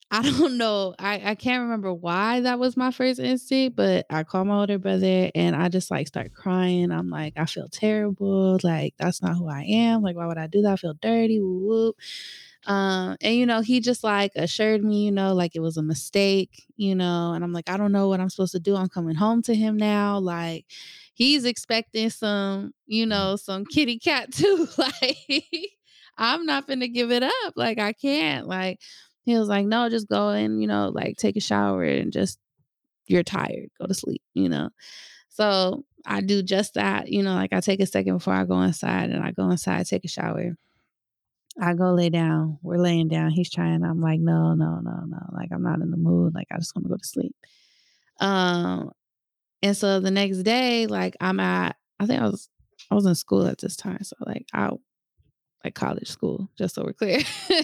[0.09, 0.95] I don't know.
[0.97, 4.79] I I can't remember why that was my first instinct, but I called my older
[4.79, 6.91] brother, and I just like start crying.
[6.91, 8.57] I'm like, I feel terrible.
[8.63, 10.01] Like that's not who I am.
[10.01, 10.71] Like why would I do that?
[10.71, 11.39] I feel dirty.
[11.41, 11.95] Whoop whoop.
[12.67, 15.81] Um, and you know, he just like assured me, you know, like it was a
[15.81, 18.75] mistake, you know, and I'm like, I don't know what I'm supposed to do.
[18.75, 20.19] I'm coming home to him now.
[20.19, 20.65] Like
[21.13, 24.67] he's expecting some, you know, some kitty cat too.
[24.77, 25.45] like
[26.17, 27.53] I'm not gonna give it up.
[27.55, 28.47] Like I can't.
[28.47, 28.79] Like
[29.23, 32.39] he was like, no, just go and, you know, like take a shower and just
[33.07, 34.69] you're tired, go to sleep, you know.
[35.29, 38.61] So I do just that, you know, like I take a second before I go
[38.61, 40.55] inside and I go inside, take a shower.
[41.61, 42.57] I go lay down.
[42.63, 43.29] We're laying down.
[43.29, 43.83] He's trying.
[43.83, 45.29] I'm like, no, no, no, no.
[45.31, 46.33] Like I'm not in the mood.
[46.33, 47.35] Like I just want to go to sleep.
[48.19, 48.91] Um,
[49.61, 52.49] and so the next day, like I'm at, I think I was,
[52.89, 54.03] I was in school at this time.
[54.03, 54.71] So like I,
[55.63, 57.19] like college school, just so we're clear.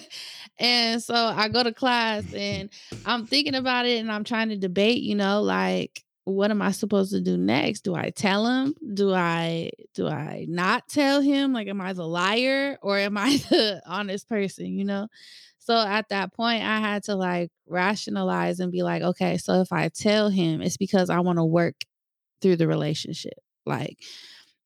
[0.60, 2.70] and so I go to class and
[3.06, 6.72] I'm thinking about it and I'm trying to debate, you know, like what am I
[6.72, 7.82] supposed to do next?
[7.82, 8.76] Do I tell him?
[8.94, 11.54] Do I do I not tell him?
[11.54, 15.08] Like am I the liar or am I the honest person, you know?
[15.60, 19.72] So at that point I had to like rationalize and be like, okay, so if
[19.72, 21.76] I tell him, it's because I want to work
[22.42, 23.40] through the relationship.
[23.66, 23.98] Like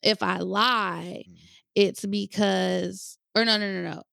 [0.02, 1.38] if I lie, mm.
[1.76, 4.04] it's because or no, no, no, no.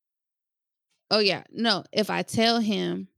[1.11, 1.85] Oh yeah, no.
[1.93, 3.09] If I tell him,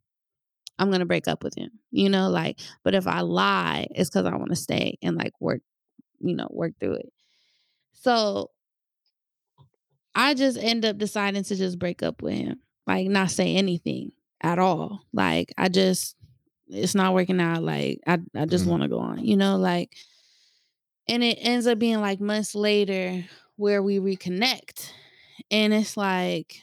[0.81, 1.71] I'm gonna break up with him.
[1.93, 2.61] You know, like.
[2.85, 5.63] But if I lie, it's because I want to stay and like work,
[6.21, 7.13] you know, work through it.
[7.95, 8.51] So
[10.15, 14.13] I just end up deciding to just break up with him, like not say anything
[14.43, 15.03] at all.
[15.13, 16.17] Like I just
[16.69, 17.63] it's not working out.
[17.63, 18.69] Like I, I just Mhm.
[18.69, 19.95] want to go on, you know, like
[21.09, 23.25] and it ends up being like months later
[23.57, 24.91] where we reconnect.
[25.51, 26.63] And it's like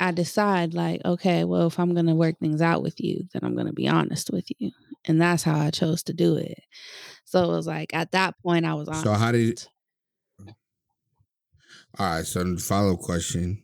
[0.00, 3.56] I decide like, okay, well, if I'm gonna work things out with you, then I'm
[3.56, 4.70] gonna be honest with you.
[5.04, 6.62] And that's how I chose to do it.
[7.24, 9.04] So it was like at that point I was honest.
[9.04, 9.66] So how did?
[11.98, 12.26] All right.
[12.26, 13.62] So the follow up question.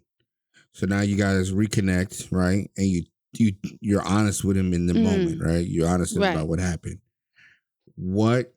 [0.72, 2.70] So now you guys reconnect, right?
[2.76, 3.04] And you
[3.36, 5.02] you you're honest with him in the Mhm.
[5.02, 5.66] moment, right?
[5.66, 6.30] You're honest Right.
[6.34, 6.98] about what happened.
[7.96, 8.54] What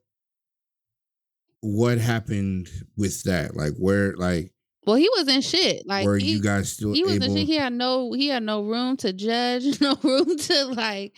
[1.61, 3.55] what happened with that?
[3.55, 4.51] Like where like
[4.87, 5.85] Well, he was in shit.
[5.85, 7.25] Like were he, you guys still he was able?
[7.25, 7.45] in shit.
[7.47, 11.13] He had no he had no room to judge, no room to like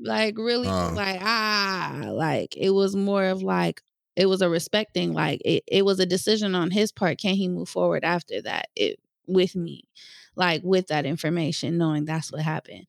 [0.00, 0.92] like really Oh.
[0.94, 3.80] like ah like it was more of like
[4.16, 7.46] it was a respecting like it, it was a decision on his part can he
[7.48, 8.98] move forward after that it
[9.28, 9.84] with me
[10.34, 12.86] like with that information knowing that's what happened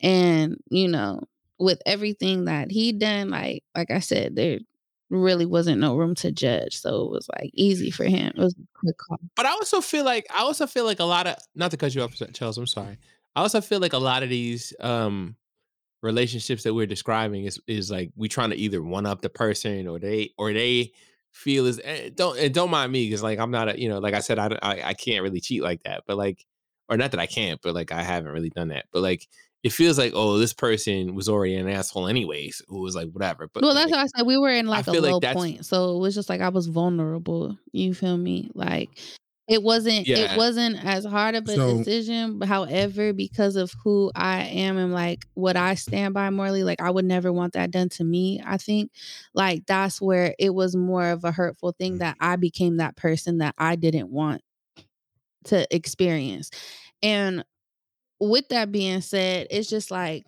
[0.00, 1.20] and you know
[1.58, 4.58] with everything that he done like like i said there
[5.10, 8.54] really wasn't no room to judge so it was like easy for him it was
[8.54, 11.36] a quick call But I also feel like I also feel like a lot of
[11.54, 12.58] not to cut you off, Charles.
[12.58, 12.98] I'm sorry.
[13.34, 15.36] I also feel like a lot of these um
[16.02, 19.86] relationships that we're describing is is like we trying to either one up the person
[19.86, 20.92] or they or they
[21.32, 23.98] feel is eh, don't and don't mind me because like I'm not a you know
[23.98, 26.44] like I said I, I I can't really cheat like that but like
[26.88, 29.26] or not that I can't but like I haven't really done that but like
[29.66, 33.48] it feels like oh this person was already an asshole anyways who was like whatever
[33.52, 35.20] but well, that's like, why I said we were in like a feel like low
[35.34, 35.66] point.
[35.66, 37.58] So it was just like I was vulnerable.
[37.72, 38.50] You feel me?
[38.54, 38.90] Like
[39.48, 40.34] it wasn't Yeah.
[40.34, 42.40] it wasn't as hard of a So- decision.
[42.42, 46.90] However, because of who I am and like what I stand by morally, like I
[46.90, 48.40] would never want that done to me.
[48.44, 48.90] I think
[49.34, 51.78] like that's where it was more of a hurtful Mm.
[51.78, 54.42] thing that I became that person that I didn't want
[55.44, 56.50] to experience.
[57.02, 57.44] And
[58.20, 60.24] with that being said, it's just like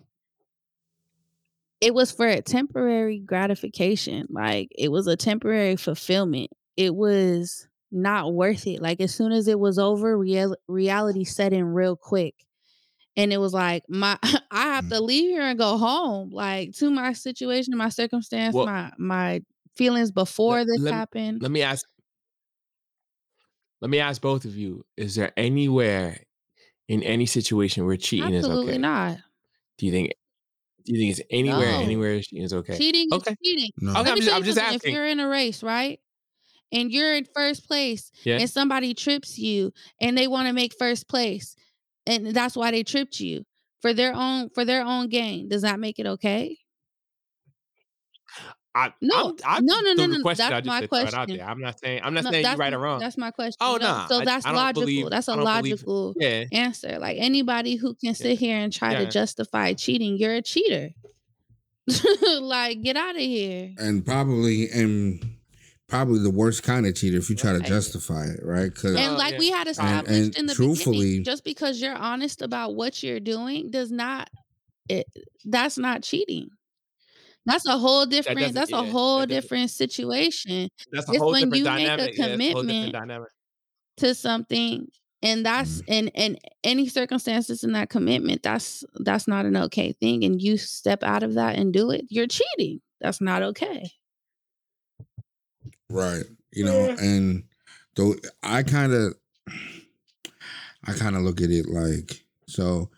[1.81, 4.27] it was for a temporary gratification.
[4.29, 6.49] Like it was a temporary fulfillment.
[6.75, 8.81] It was not worth it.
[8.81, 12.35] Like as soon as it was over, real- reality set in real quick.
[13.15, 14.17] And it was like my
[14.51, 14.89] I have mm.
[14.89, 16.31] to leave here and go home.
[16.31, 19.41] Like to my situation, my circumstance, Well- my my
[19.75, 21.41] feelings before Let- this let- happened.
[21.41, 21.85] let me ask
[23.81, 26.19] let me ask both of you is there anywhere
[26.89, 29.17] in any situation where cheating Absolutely is okay not.
[29.77, 30.11] do you think
[30.85, 31.79] do you think it's anywhere No.
[31.81, 33.31] anywhere cheating is okay Cheating Okay.
[33.31, 33.71] is cheating.
[33.79, 33.91] no.
[34.01, 34.89] Okay, I'm just- I'm just asking.
[34.91, 35.99] If you're in a race, right?
[36.71, 38.37] And you're in first place Yeah.
[38.39, 39.71] and somebody trips you
[40.01, 41.55] and they want to make first place
[42.05, 43.45] and that's why they tripped you
[43.81, 45.47] for their own for their own gain.
[45.49, 46.57] Does that make it okay?
[48.75, 49.29] I, No.
[49.43, 51.37] I'm, I'm No, no, no, no, that's I just my said, out question.
[51.37, 51.45] there.
[51.47, 52.99] I'm not saying I'm not No, saying you're right or wrong.
[52.99, 53.57] That's my question.
[53.61, 53.87] Oh, no.
[53.87, 54.81] nah, So that's I don't logical.
[54.83, 56.99] believe- that's a don't believe- logical Yeah, answer.
[56.99, 58.99] Like anybody who can sit here and try Yeah.
[58.99, 60.91] to justify cheating, you're a cheater.
[62.41, 63.73] like get out of here.
[63.77, 65.25] and probably and
[65.87, 68.71] probably the worst kind of cheater if you try to justify it, right?
[68.71, 69.39] Because And Uh, like yeah.
[69.39, 73.01] we had And- established and in the truthfully- beginning, just because you're honest about what
[73.01, 74.29] you're doing does not
[74.87, 75.07] it
[75.45, 76.49] that's not cheating.
[77.49, 81.31] That's a whole different doesn't- that's a whole that different situation that's a It's whole
[81.31, 81.99] when different you make a dynamic.
[81.99, 83.27] yeah, it's a commitment
[83.97, 84.87] to something
[85.21, 85.91] and that's Mm-hmm.
[85.91, 90.57] in in any circumstances in that commitment that's that's not an okay thing and you
[90.57, 93.91] step out of that and do it you're cheating that's not okay
[95.89, 96.23] right,
[96.53, 97.43] you know, and
[97.95, 99.15] though I kind of,
[100.87, 102.89] I kind of look at it like so,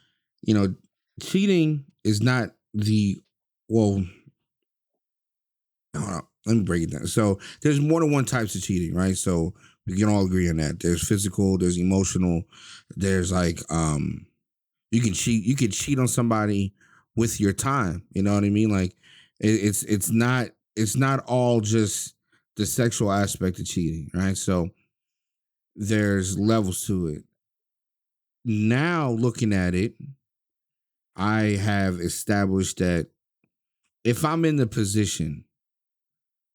[0.41, 0.75] you know,
[1.21, 3.17] cheating is not the
[3.69, 4.03] well.
[5.95, 7.07] Hold on, let me break it down.
[7.07, 9.17] So there's more than one types of cheating, right?
[9.17, 9.53] So
[9.85, 10.79] we can all agree on that.
[10.79, 12.43] There's physical, there's emotional,
[12.95, 14.25] there's like um
[14.91, 16.73] you can cheat you can cheat on somebody
[17.15, 18.03] with your time.
[18.11, 18.69] You know what I mean?
[18.69, 18.95] Like
[19.39, 22.15] it, it's it's not it's not all just
[22.55, 24.37] the sexual aspect of cheating, right?
[24.37, 24.69] So
[25.75, 27.23] there's levels to it.
[28.45, 29.93] Now looking at it,
[31.15, 33.07] I have established that
[34.03, 35.45] if I'm in the position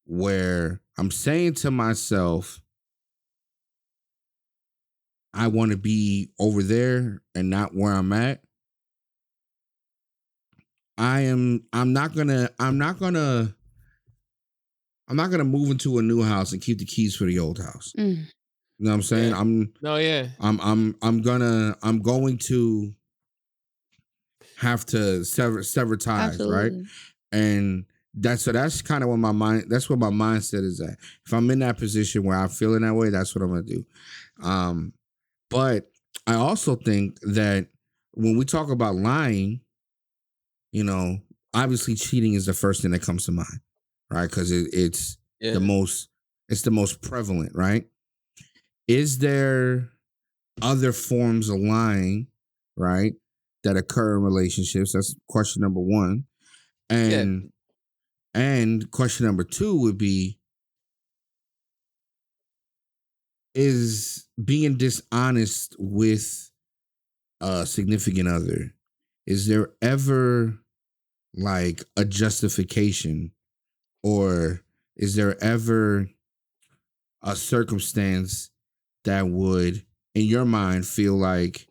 [0.07, 2.61] where I'm saying to myself,
[5.33, 8.41] I want to be over there and not where I'm at.
[10.97, 13.53] I am I'm not gonna I'm not gonna
[15.07, 17.59] I'm not gonna move into a new house and keep the keys for the old
[17.59, 17.93] house.
[17.97, 18.25] Mm.
[18.79, 19.29] You know what I'm saying?
[19.29, 19.39] Yeah.
[19.39, 20.27] I'm No, yeah.
[20.39, 22.93] I'm I'm I'm gonna I'm going to
[24.57, 26.71] have to sever sever ties, right?
[27.31, 27.85] and
[28.19, 31.33] that's so that's kind of what my mind that's what my mindset is at if
[31.33, 33.85] i'm in that position where i'm feeling that way that's what i'm gonna do
[34.41, 34.91] um
[35.49, 35.89] but
[36.25, 37.67] i also think that
[38.13, 39.61] when we talk about lying
[40.73, 41.17] you know,
[41.53, 43.61] obviously cheating is the first thing that comes to mind,
[44.11, 44.29] right?
[44.29, 45.53] Because it, it's Yeah.
[45.53, 46.09] the most
[46.49, 47.85] it's the most prevalent, right?
[48.87, 49.89] Is there
[50.61, 52.27] other forms of lying,
[52.75, 53.13] right,
[53.63, 54.91] that occur in relationships?
[54.91, 56.25] That's question number one.
[56.89, 57.49] And
[58.37, 60.39] and question number two would be
[63.55, 66.51] is being dishonest with
[67.41, 68.73] a significant other
[69.27, 70.57] is there ever
[71.35, 73.31] like a justification?
[74.01, 74.61] Or
[74.95, 76.09] is there ever
[77.21, 78.49] a circumstance
[79.03, 79.85] that would
[80.15, 81.67] in your mind feel like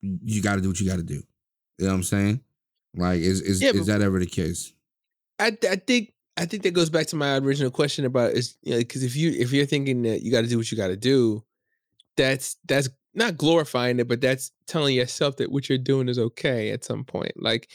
[0.00, 1.22] you got to do what you got to do.
[1.78, 2.40] You know what i'm saying
[2.98, 4.72] like is is, Yeah, is that ever the case
[5.38, 8.72] I I think I think that goes back to my original question about is you
[8.72, 10.88] know because if you if you're thinking that you got to do what you got
[10.88, 11.42] to do,
[12.16, 16.70] that's that's not glorifying it, but that's telling yourself that what you're doing is okay
[16.70, 17.32] at some point.
[17.36, 17.68] Like,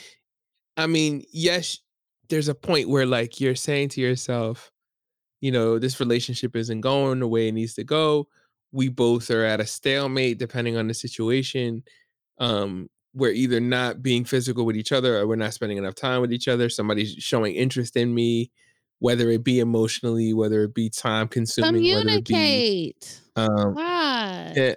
[0.77, 1.79] I mean, yes,
[2.29, 4.71] there's a point where like you're saying to yourself,
[5.41, 8.27] you know, this relationship isn't going the way it needs to go.
[8.71, 11.83] We both are at a stalemate, depending on the situation.
[12.39, 16.21] Um, we're either not being physical with each other or we're not spending enough time
[16.21, 16.69] with each other.
[16.69, 18.51] Somebody's showing interest in me,
[18.99, 23.21] whether it be emotionally, whether it be time consuming, whether be Communicate.
[23.35, 24.55] um God.
[24.55, 24.73] yeah,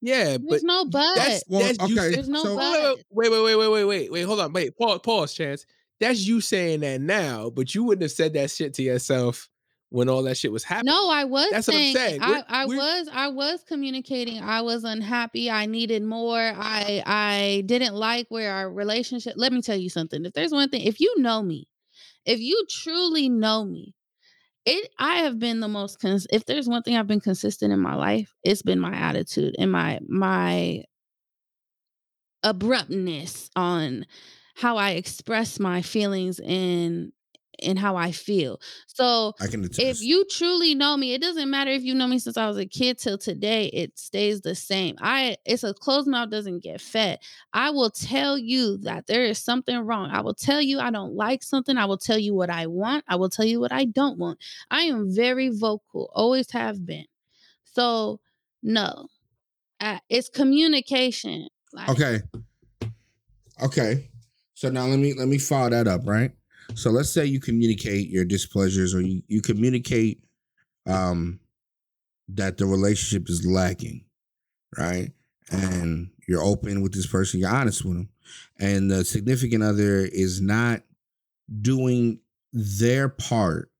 [0.00, 1.14] yeah but no but.
[1.16, 2.98] that's Well, that's you okay, say- There's no so- but.
[3.10, 5.66] wait, wait, wait, wait, wait, wait, wait, hold on, wait, pause, pause, chance.
[6.00, 9.48] That's you saying that now, but you wouldn't have said that shit to yourself
[9.90, 10.92] when all that shit was happening.
[10.92, 11.94] No, I was That's what I'm saying.
[11.94, 12.22] saying.
[12.22, 14.42] I, We're- I we're- was I was communicating.
[14.42, 15.50] I was unhappy.
[15.50, 16.38] I needed more.
[16.56, 19.34] I I didn't like where our relationship.
[19.36, 20.24] Let me tell you something.
[20.24, 21.68] If there's one thing, if you know me,
[22.26, 23.94] if you truly know me,
[24.66, 27.80] it I have been the most cons- if there's one thing I've been consistent in
[27.80, 30.84] my life, it's been my attitude and my my
[32.42, 34.06] abruptness on
[34.54, 37.12] how I express my feelings and
[37.62, 38.60] and how I feel.
[38.86, 42.06] So i can attest if you truly know me, it doesn't matter if you know
[42.06, 44.96] me since I was a kid till today, it stays the same.
[45.00, 47.18] I it's a closed mouth doesn't get fed.
[47.52, 50.10] I will tell you that there is something wrong.
[50.10, 51.76] I will tell you I don't like something.
[51.76, 53.04] I will tell you what I want.
[53.08, 54.38] I will tell you what I don't want.
[54.70, 57.06] I am very vocal, always have been.
[57.64, 58.20] So
[58.62, 59.08] no.
[59.80, 61.48] Uh, it's communication.
[61.72, 62.20] Like, Okay.
[63.62, 64.08] Okay.
[64.54, 66.32] So now let me let me follow that up, right?
[66.74, 70.22] So let's say you communicate your displeasures or you, you communicate
[70.86, 71.40] um
[72.28, 74.04] that the relationship is lacking,
[74.76, 75.10] right?
[75.50, 78.08] And you're open with this person, you're honest with them.
[78.60, 80.82] And the significant other is not
[81.62, 82.20] doing
[82.52, 83.70] their part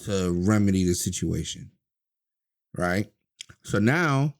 [0.00, 1.70] to remedy the situation.
[2.76, 3.12] Right?
[3.64, 4.34] So now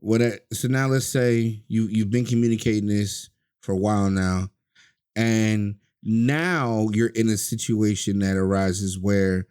[0.00, 0.22] what
[0.52, 3.28] so now let's say you you've been communicating this
[3.60, 4.48] for a while now
[5.14, 9.46] and now you're in a situation that arises where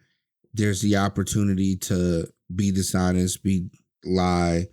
[0.53, 3.69] there's the opportunity to be dishonest be
[4.03, 4.67] lie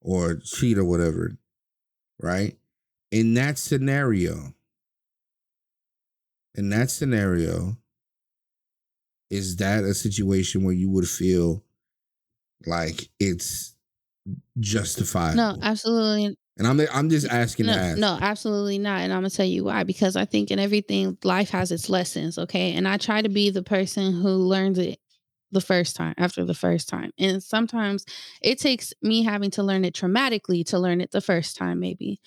[0.00, 1.32] or cheat or whatever
[2.22, 2.56] right?
[3.10, 4.54] In that scenario
[6.56, 7.76] in that scenario
[9.30, 11.62] is that a situation where you would feel
[12.66, 13.74] like it's
[14.58, 17.98] justified no, absolutely and I'm I'm just asking no, to ask.
[17.98, 19.00] no, absolutely not.
[19.00, 19.82] And I'm gonna tell you why.
[19.82, 22.38] Because I think in everything, life has its lessons.
[22.38, 25.00] Okay, and I try to be the person who learns it
[25.52, 27.10] the first time after the first time.
[27.18, 28.04] And sometimes
[28.42, 32.20] it takes me having to learn it traumatically to learn it the first time, maybe.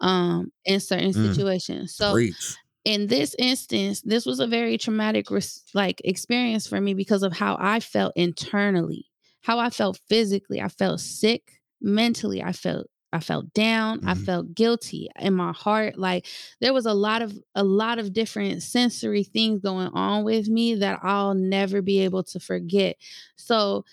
[0.00, 1.34] Um, in certain Mm.
[1.34, 1.94] situations.
[1.96, 2.56] So Preach.
[2.84, 7.32] in this instance, this was a very traumatic res- like experience for me because of
[7.32, 9.06] how I felt internally,
[9.40, 10.60] how I felt physically.
[10.60, 12.42] I felt sick mentally.
[12.42, 14.00] I felt I felt down.
[14.04, 14.24] I Mhm.
[14.24, 15.98] felt guilty in my heart.
[15.98, 16.26] Like
[16.60, 20.74] there was a lot of a lot of different sensory things going on with me
[20.76, 22.96] that I'll never be able to forget.
[23.36, 23.84] So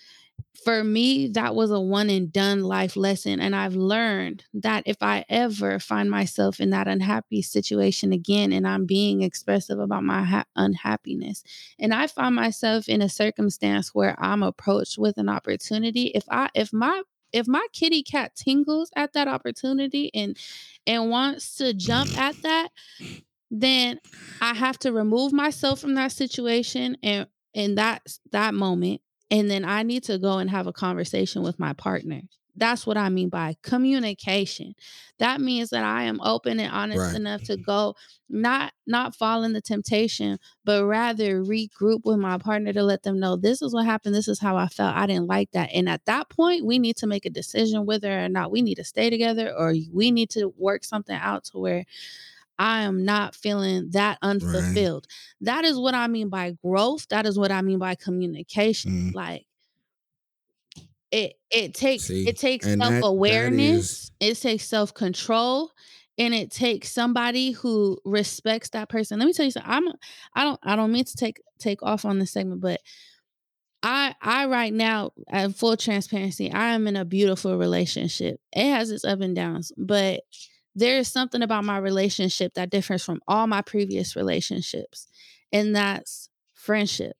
[0.64, 3.40] for me, that was a one and done life lesson.
[3.40, 8.66] And I've learned that if I ever find myself in that unhappy situation again and
[8.66, 11.44] I'm being expressive about my ha- unhappiness,
[11.78, 16.48] and I find myself in a circumstance where I'm approached with an opportunity, if I,
[16.54, 17.02] if my,
[17.36, 20.36] if my kitty cat tingles at that opportunity and
[20.86, 22.68] and wants to jump at that,
[23.50, 24.00] then
[24.40, 29.02] I have to remove myself from that situation and in that that moment.
[29.30, 32.22] And then I need to go and have a conversation with my partner
[32.56, 34.74] that's what I mean by communication.
[35.18, 37.16] That means that I am open and honest Right.
[37.16, 37.94] enough to go
[38.28, 43.20] not not fall in the temptation, but rather regroup with my partner to let them
[43.20, 44.96] know this is what happened, this is how I felt.
[44.96, 45.70] I didn't like that.
[45.72, 48.76] And at that point, we need to make a decision whether or not we need
[48.76, 51.84] to stay together or we need to work something out to where
[52.58, 55.06] I am not feeling that unfulfilled.
[55.40, 57.06] That is what I mean by growth.
[57.08, 59.10] That is what I mean by communication.
[59.12, 59.14] Mm.
[59.14, 59.46] Like
[61.10, 65.70] it it takes See, it takes that- that self-awareness, it takes self-control,
[66.18, 69.18] and it takes somebody who respects that person.
[69.18, 69.70] Let me tell you something.
[69.70, 69.88] I'm
[70.34, 72.80] I don't I don't mean to take take off on this segment, but
[73.82, 78.40] I I right now at full transparency, I am in a beautiful relationship.
[78.52, 80.22] It has its up and downs, but
[80.74, 85.06] there is something about my relationship that differs from all my previous relationships,
[85.52, 87.16] and that's friendship.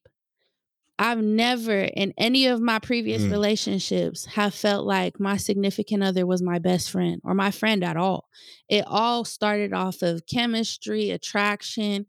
[0.98, 3.30] I've never in any of my previous Mm.
[3.30, 7.96] relationships have felt like my significant other was my best friend or my friend at
[7.98, 8.28] all.
[8.68, 12.06] It all started off of chemistry, attraction,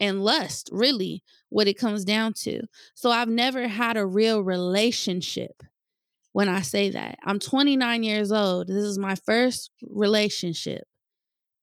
[0.00, 2.62] and lust, really, what it comes down to.
[2.94, 5.62] So I've never had a real relationship
[6.32, 7.18] when I say that.
[7.24, 8.66] I'm 29 years old.
[8.66, 10.88] This is my first relationship.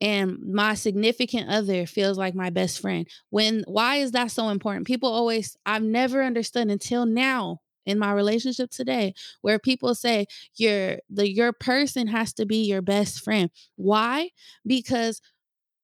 [0.02, 3.08] And my significant other feels like my best friend.
[3.30, 4.88] When why is that so important?
[4.88, 10.26] People always I've never understood until now in my relationship today where people say
[10.56, 13.52] your the your person has to be your best friend.
[13.76, 14.32] Why?
[14.66, 15.22] Because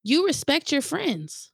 [0.04, 1.52] you respect your friends.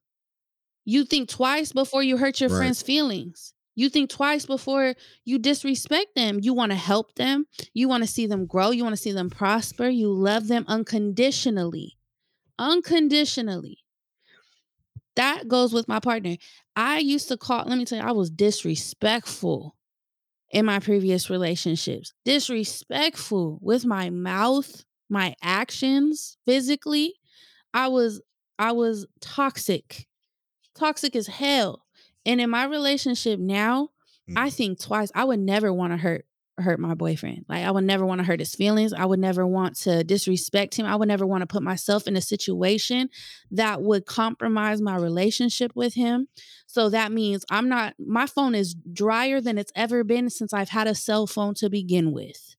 [0.86, 2.58] You think twice before you hurt your Right.
[2.58, 3.54] friends' feelings.
[3.76, 4.96] You think twice before
[5.26, 6.40] you disrespect them.
[6.42, 7.46] You want to help them.
[7.74, 8.70] You want to see them grow.
[8.72, 9.90] You want to see them prosper.
[9.90, 11.98] You love them unconditionally.
[12.60, 13.80] Unconditionally.
[15.16, 16.38] That goes with my partner.
[16.76, 19.76] I used to call, let me tell you, I was disrespectful
[20.52, 22.14] in my previous relationships.
[22.26, 27.16] Disrespectful with my mouth, my actions physically.
[27.74, 28.22] I was
[28.60, 30.08] I was toxic.
[30.76, 31.86] Toxic as hell.
[32.26, 33.90] And in my relationship now,
[34.36, 34.54] I Mm.
[34.54, 35.12] think twice.
[35.16, 36.26] I would never want to hurt
[36.60, 37.46] hurt my boyfriend.
[37.50, 38.94] Like I would never want to hurt his feelings.
[38.94, 40.86] I would never want to disrespect him.
[40.86, 43.10] I would never want to put myself in a situation
[43.52, 46.28] that would compromise my relationship with him.
[46.68, 50.70] So that means I'm not my phone is drier than it's ever been since I've
[50.70, 52.56] had a cell phone to begin with.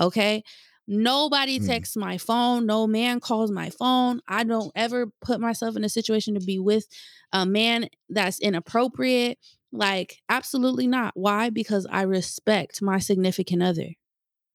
[0.00, 0.42] Okay?
[0.88, 1.66] Nobody Mm.
[1.66, 2.66] texts my phone.
[2.66, 4.20] No man calls my phone.
[4.26, 6.86] I don't ever put myself in a situation to be with
[7.32, 9.38] a man that's inappropriate.
[9.72, 11.12] Like, absolutely not.
[11.14, 11.50] Why?
[11.50, 13.90] Because I respect my significant other,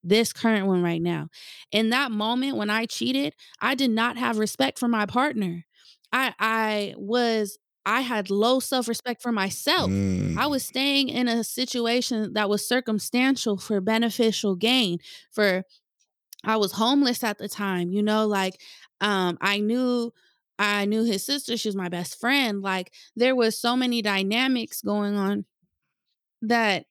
[0.03, 1.29] this current one right now.
[1.71, 5.65] In that moment when I cheated, I did not have respect for my partner.
[6.11, 9.91] I I was I had low self-respect for myself.
[9.91, 10.37] Mm.
[10.37, 14.99] I was staying in a situation that was circumstantial for beneficial gain.
[15.31, 15.63] For
[16.43, 18.61] I was homeless at the time, you know, like
[19.01, 20.13] um I knew
[20.57, 22.61] I knew his sister, she was my best friend.
[22.61, 25.45] Like there was so many dynamics going on
[26.41, 26.85] that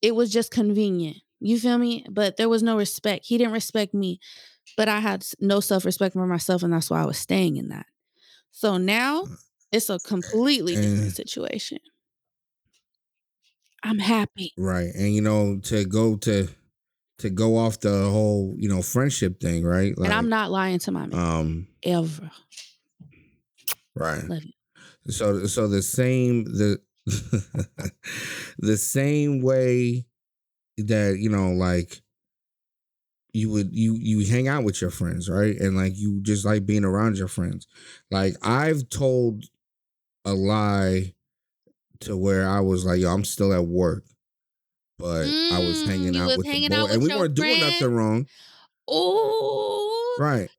[0.00, 1.18] it was just convenient.
[1.40, 2.04] You feel me?
[2.10, 3.26] But there was no respect.
[3.26, 4.20] He didn't respect me,
[4.76, 7.86] but I had no self-respect for myself and that's why I was staying in that.
[8.52, 9.24] So now
[9.72, 11.78] it's a completely different And- situation.
[13.82, 14.52] I'm happy.
[14.56, 14.90] Right.
[14.94, 16.48] And you know, to go to
[17.18, 19.92] to go off the whole, you know, friendship thing, right?
[19.96, 22.30] and I'm not lying to my man um ever.
[23.94, 24.24] Right.
[24.28, 24.52] Love you.
[25.08, 26.80] So so the same the
[28.58, 30.06] the same way
[30.78, 32.02] that, you know, like
[33.32, 35.56] you would you you hang out with your friends, right?
[35.58, 37.66] And like you just like being around your friends.
[38.10, 39.44] Like I've told
[40.24, 41.14] a lie
[42.00, 44.04] to where I was like, yo, I'm still at work.
[44.98, 47.34] But I was Mm, hanging out was with hanging the boy, out and we weren't
[47.34, 48.28] doing nothing wrong,
[48.88, 50.50] Oh, right?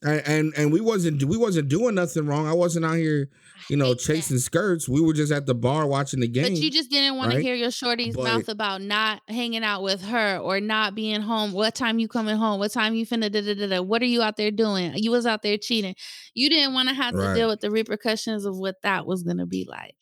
[0.00, 2.46] And, and and we wasn't we wasn't doing nothing wrong.
[2.46, 3.28] I wasn't out here,
[3.68, 4.04] you know, hate that.
[4.04, 4.88] chasing skirts.
[4.88, 6.52] We were just at the bar watching the game.
[6.52, 7.38] But you just didn't want right?
[7.38, 11.20] to hear your shorty's But- mouth about not hanging out with her or not being
[11.20, 11.50] home.
[11.52, 12.60] What time you coming home?
[12.60, 13.82] What time you finna da da da da?
[13.82, 14.92] What are you out there doing?
[14.94, 15.96] You was out there cheating.
[16.32, 19.46] You didn't want to have to deal with the repercussions of what that was gonna
[19.46, 19.96] be like.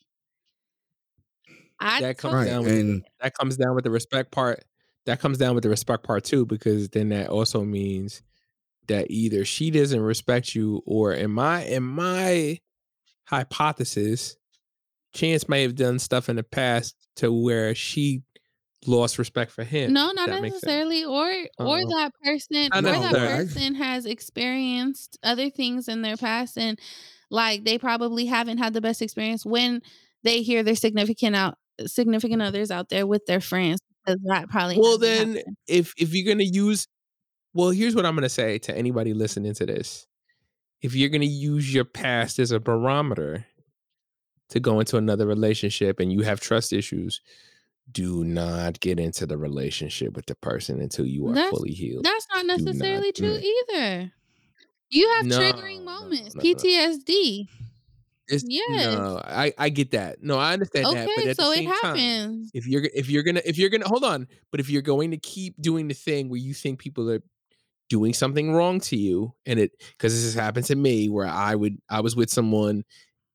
[1.81, 4.63] I that comes Right, down with and- that comes down with the respect part.
[5.07, 8.23] That comes down with the respect part too, because then that also means
[8.89, 12.59] that either she doesn't respect you, or in my in my
[13.25, 14.37] hypothesis,
[15.15, 18.23] Chance may have done stuff in the past to where she
[18.87, 19.93] lost respect for him.
[19.93, 21.05] No, not necessarily.
[21.05, 21.29] Or
[21.59, 21.87] or Uh-uh.
[21.87, 26.79] that person or that person has experienced other things in their past and
[27.31, 29.81] like they probably haven't had the best experience when
[30.23, 31.57] they hear their significant out
[31.87, 33.81] significant others out there with their friends.
[34.05, 35.57] Because that probably Well, then happened.
[35.67, 36.87] if if you're gonna use
[37.57, 40.07] Well, here's what I'm gonna say to anybody listening to this:
[40.83, 43.47] if you're gonna use your past as a barometer
[44.51, 47.21] to go into another relationship and you have trust issues,
[47.91, 52.05] do not get into the relationship with the person until you are That's- fully healed.
[52.05, 53.45] That's not not necessarily do true it.
[53.73, 54.13] either.
[54.91, 56.55] You have No, triggering moments, no, no.
[56.55, 57.49] PTSD.
[58.29, 58.97] It's, Yes.
[58.97, 60.21] No, I I get that.
[60.23, 61.07] No, I understand that.
[61.07, 62.51] But Okay, at so the it same time, happens.
[62.55, 65.17] if you're if you're gonna if you're gonna hold on, but if you're going to
[65.17, 67.23] keep doing the thing where you think people are
[67.89, 71.55] doing something wrong to you, and it because this has happened to me where I
[71.55, 72.85] would I was with someone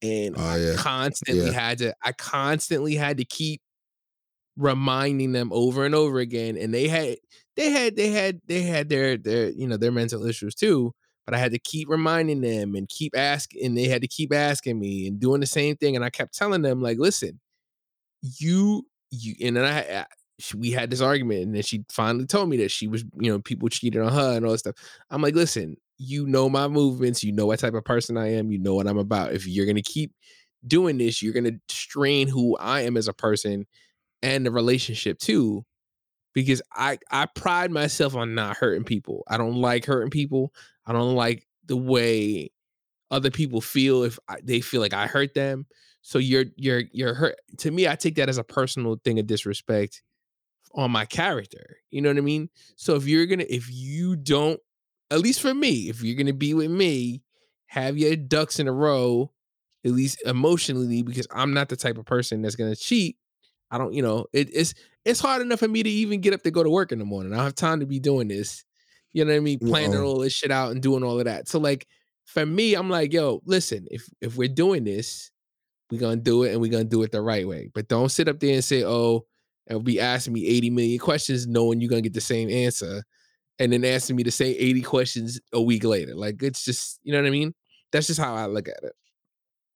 [0.03, 0.77] and Oh, I yeah.
[0.77, 1.53] constantly Yeah.
[1.53, 3.61] had to I constantly had to keep
[4.57, 7.17] reminding them over and over again, and they had
[7.55, 10.93] they had they had they had their their you know their mental issues too.
[11.25, 14.33] But I had to keep reminding them and keep asking, and they had to keep
[14.33, 15.95] asking me and doing the same thing.
[15.95, 17.39] And I kept telling them, like, listen,
[18.21, 20.05] you, you, and then I
[20.41, 23.31] she, we had this argument, and then she finally told me that she was, you
[23.31, 24.75] know, people cheated on her and all this stuff.
[25.09, 28.51] I'm like, listen, you know my movements, you know what type of person I am,
[28.51, 29.33] you know what I'm about.
[29.33, 30.13] If you're gonna keep
[30.65, 33.67] doing this, you're gonna strain who I am as a person
[34.23, 35.63] and the relationship too.
[36.33, 39.23] Because I I pride myself on not hurting people.
[39.27, 40.53] I don't like hurting people.
[40.85, 42.51] I don't like the way
[43.11, 45.67] other people feel if I, they feel like I hurt them.
[46.01, 47.35] So you're you're you're hurt.
[47.59, 50.01] To me, I take that as a personal thing of disrespect
[50.75, 51.77] on my character.
[51.89, 52.49] You know what I mean?
[52.75, 54.59] So if you're gonna, if you don't,
[55.09, 57.23] at least for me, if you're gonna be with me,
[57.67, 59.31] have your ducks in a row,
[59.85, 63.17] at least emotionally, because I'm not the type of person that's gonna cheat.
[63.69, 64.73] I don't, you know, it, it's
[65.05, 67.05] it's hard enough for me to even get up to go to work in the
[67.05, 67.33] morning.
[67.33, 68.63] I don't have time to be doing this.
[69.13, 69.59] You know what I mean?
[69.59, 71.47] Planning all this shit out and doing all of that.
[71.47, 71.87] So like
[72.25, 75.31] for me, I'm like, yo, listen, if if we're doing this,
[75.91, 77.69] we're gonna do it and we're gonna do it the right way.
[77.73, 79.25] But don't sit up there and say, oh,
[79.75, 83.03] and be asking me 80 million questions, knowing you're gonna get the same answer,
[83.59, 86.15] and then asking me the same 80 questions a week later.
[86.15, 87.53] Like it's just, you know what I mean?
[87.91, 88.93] That's just how I look at it.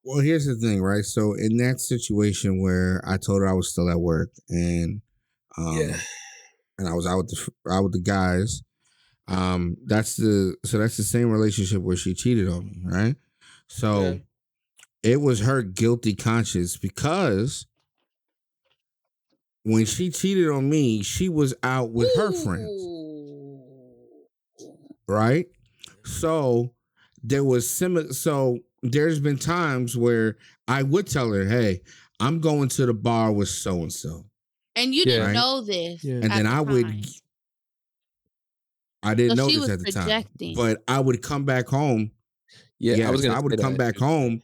[0.04, 1.04] Well, here's the thing, right?
[1.04, 5.02] So in that situation where I told her I was still at work and
[5.58, 6.00] um Yeah.
[6.78, 8.62] and I was out with the out with the guys,
[9.28, 13.16] um that's the so that's the same relationship where she cheated on me, right?
[13.68, 14.18] So Yeah.
[15.12, 17.66] it was her guilty conscience because
[19.66, 22.82] when she cheated on me, she was out with her friends
[25.08, 25.46] right?
[26.04, 26.74] So
[27.24, 28.12] there was similar.
[28.14, 30.38] So there's been times where
[30.68, 31.82] I would tell her, "Hey,
[32.20, 34.26] I'm going to the bar with so and so,"
[34.76, 35.34] And you didn't Right.
[35.34, 36.04] know this.
[36.04, 36.16] Yeah.
[36.16, 37.06] and then the I would.
[39.04, 40.24] I didn't So know this at the time,
[40.56, 42.10] but I would come back home.
[42.80, 43.36] Yeah, Yeah, I was gonna.
[43.36, 43.78] I would come that.
[43.78, 44.42] back home.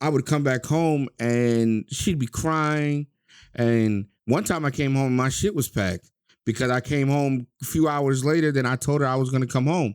[0.00, 3.08] I would come back home, and she'd be crying.
[3.54, 6.10] And one time I came home, my shit was packed
[6.44, 9.42] because I came home a few hours later than I told her I was going
[9.42, 9.94] to come home.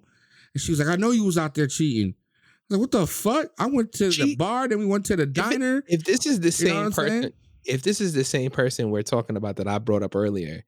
[0.54, 2.92] And she was like, "I know you was out there cheating." I was like, "What
[2.92, 5.84] the fuck?" I went to the bar, then we went to the diner.
[5.88, 7.22] If this is the You know same saying?
[7.22, 7.34] person,
[7.66, 10.64] if this is the same person we're talking about that I brought up earlier,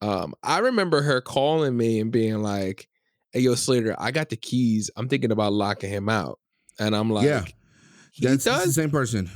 [0.00, 2.88] um, I remember her calling me and being like,
[3.32, 4.90] "Hey, yo, Slater, I got the keys.
[4.96, 6.38] I'm thinking about locking him out,"
[6.78, 7.44] and I'm like, Yeah.
[8.18, 9.30] that's the same person.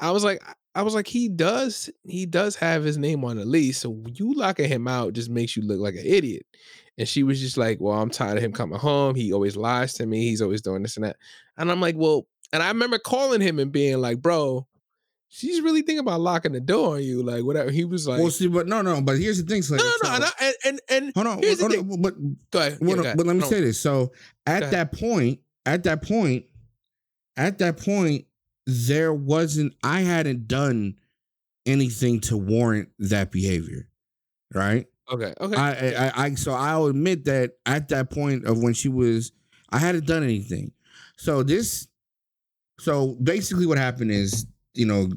[0.00, 0.42] I was like,
[0.74, 3.78] I was like, he does, he does have his name on the lease.
[3.78, 6.44] So you locking him out just makes you look like an idiot.
[6.98, 9.14] And she was just like, Well, I'm tired of him coming home.
[9.14, 10.20] He always lies to me.
[10.28, 11.16] He's always doing this and that.
[11.56, 14.66] And I'm like, Well, and I remember calling him and being like, Bro,
[15.28, 17.22] she's really thinking about locking the door on you.
[17.22, 17.70] Like, whatever.
[17.70, 19.00] He was like, well, see, but no, no.
[19.00, 19.90] But here's the thing, No, no, no.
[20.02, 22.02] So- And, I, and, and, hold on, here's the hold thing.
[22.02, 22.14] but
[22.52, 22.78] go ahead.
[22.80, 23.16] Well, Yeah, no, go ahead.
[23.16, 23.80] but let me No, say this.
[23.80, 24.12] So
[24.46, 26.44] at that point, at that point,
[27.36, 28.26] at that point,
[28.66, 29.74] there wasn't.
[29.82, 30.96] I hadn't done
[31.66, 33.88] anything to warrant that behavior,
[34.54, 34.86] right?
[35.12, 35.34] Okay.
[35.40, 35.56] Okay.
[35.56, 39.32] I, I, I, so I'll admit that at that point of when she was,
[39.70, 40.72] I hadn't done anything.
[41.16, 41.88] So this,
[42.80, 45.08] so basically, what happened is, you know,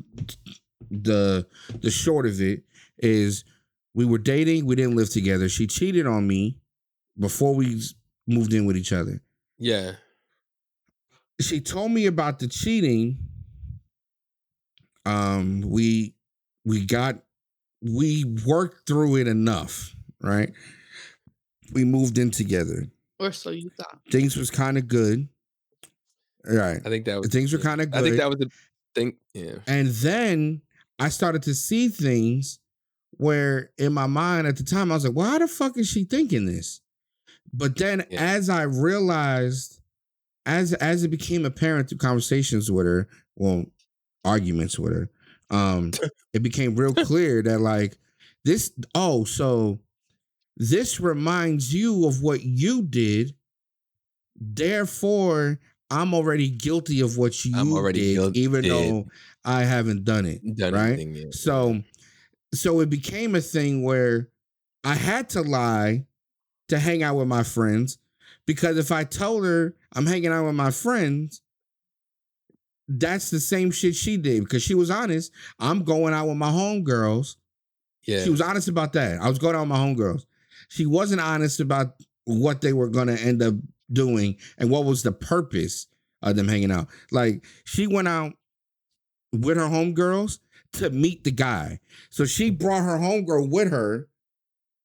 [0.92, 1.48] the
[1.82, 2.64] the short of it
[3.00, 3.44] is,
[3.94, 4.66] we were dating.
[4.66, 5.50] We didn't live together.
[5.50, 6.60] She cheated on me
[7.18, 7.82] before we
[8.28, 9.22] moved in with each other.
[9.58, 9.94] yeah.
[11.40, 13.20] She told me about the cheating.
[15.08, 16.14] Um, we
[16.66, 17.20] we got
[17.82, 20.52] we worked through it enough, right?
[21.74, 22.88] We moved in together.
[23.20, 24.00] Or so you thought.
[24.12, 25.28] Things was kind of good.
[26.50, 26.80] All right.
[26.86, 27.96] I think that was Things were kinda good.
[27.96, 28.50] I think that was the
[28.96, 29.18] thing.
[29.34, 29.56] Yeah.
[29.68, 30.62] And then
[31.00, 32.60] I started to see things
[33.12, 35.88] where in my mind at the time I was like, well, how the fuck is
[35.88, 36.82] she thinking this?
[37.54, 38.22] But then Yeah.
[38.22, 39.80] as I realized,
[40.46, 43.66] as as it became apparent through conversations with her, well,
[44.28, 45.10] arguments with her,
[45.50, 45.92] um,
[46.34, 47.98] it became real clear that like
[48.46, 49.80] this, oh, so
[50.58, 53.34] this reminds you of what you did.
[54.36, 55.60] Therefore,
[55.90, 59.06] I'm already guilty of what you I'm already did, guil- even though
[59.46, 60.42] I haven't done it.
[60.58, 61.34] Done right?
[61.34, 61.82] So,
[62.54, 64.30] so it became a thing where
[64.84, 66.06] I had to lie
[66.70, 67.98] to hang out with my friends
[68.46, 71.42] because if I told her I'm hanging out with my friends,
[72.88, 75.32] that's the same shit she did because she was honest.
[75.60, 77.36] I'm going out with my homegirls.
[78.06, 79.22] yeah, She was honest about that.
[79.22, 80.26] I was going out with my homegirls.
[80.70, 81.94] She wasn't honest about
[82.26, 83.56] what they were going to end up
[83.92, 85.88] doing and what was the purpose
[86.22, 86.88] of them hanging out.
[87.12, 88.34] Like she went out
[89.32, 90.40] with her homegirls
[90.74, 91.80] to meet the guy.
[92.10, 94.10] So she brought her homegirl with her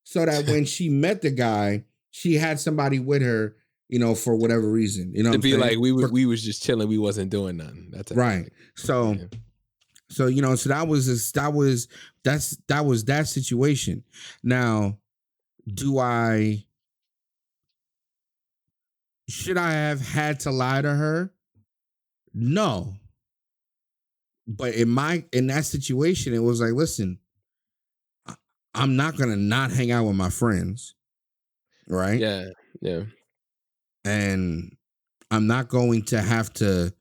[0.04, 3.56] so that when she met the guy, she had somebody with her,
[3.92, 5.12] you know, for whatever reason.
[5.14, 5.60] You know, to be saying?
[5.60, 7.90] like we was For- we was just chilling, we wasn't doing nothing.
[7.92, 8.50] That's right.
[8.74, 9.24] So Yeah.
[10.08, 11.88] so you know, so that was this, that was
[12.24, 14.02] that's that was that situation.
[14.42, 14.98] Now,
[15.66, 16.64] do I
[19.28, 21.30] should I have had to lie to her?
[22.32, 22.94] No.
[24.46, 27.18] But in my in that situation, it was like, listen,
[28.74, 30.94] I'm not gonna not hang out with my friends,
[31.88, 32.18] right?
[32.18, 32.46] Yeah,
[32.80, 33.02] yeah.
[34.04, 34.76] And
[35.30, 36.92] I'm not going to have to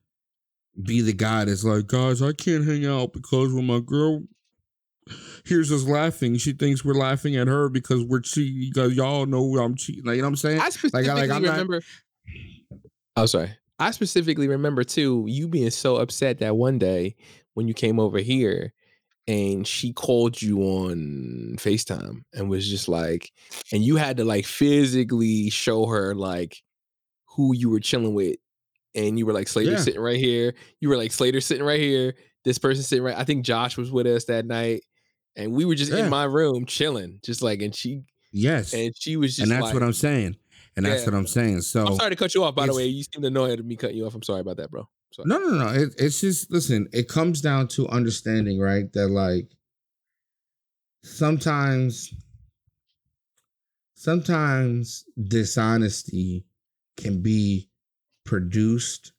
[0.82, 4.22] be the guy that's like, guys, I can't hang out because when my girl
[5.44, 8.70] hears us laughing, she thinks we're laughing at her because we're cheating.
[8.72, 10.04] Because y'all know I'm cheating.
[10.04, 10.60] Like, you know what I'm saying?
[10.60, 11.82] I specifically like, I'm not- remember.
[13.16, 13.50] Oh, sorry.
[13.78, 17.16] I specifically remember too you being so upset that one day
[17.54, 18.72] when you came over here
[19.26, 23.32] and she called you on FaceTime and was just like,
[23.72, 26.62] and you had to like physically show her like
[27.34, 28.36] who you were chilling with.
[28.94, 29.78] And you were like Slater Yeah.
[29.78, 30.54] sitting right here.
[30.80, 32.14] You were like Slater sitting right here.
[32.44, 33.16] This person sitting right.
[33.16, 34.82] I think Josh was with us that night.
[35.34, 36.04] And we were just Yeah.
[36.04, 37.18] in my room chilling.
[37.24, 38.02] Just like, and she
[38.32, 38.74] yes.
[38.74, 40.36] and she was just And that's like, what I'm saying.
[40.76, 41.10] And that's Yeah.
[41.10, 41.62] what I'm saying.
[41.62, 42.86] So I'm sorry to cut you off, by the way.
[42.86, 44.14] You seem annoyed at me cutting you off.
[44.14, 44.86] I'm sorry about that, bro.
[45.12, 45.26] Sorry.
[45.28, 45.68] No, no, no.
[45.68, 46.88] It, it's just listen.
[46.92, 48.92] It comes down to understanding, right?
[48.92, 49.48] That like
[51.04, 52.12] sometimes,
[53.94, 56.44] sometimes dishonesty
[56.96, 57.68] can be
[58.24, 59.12] produced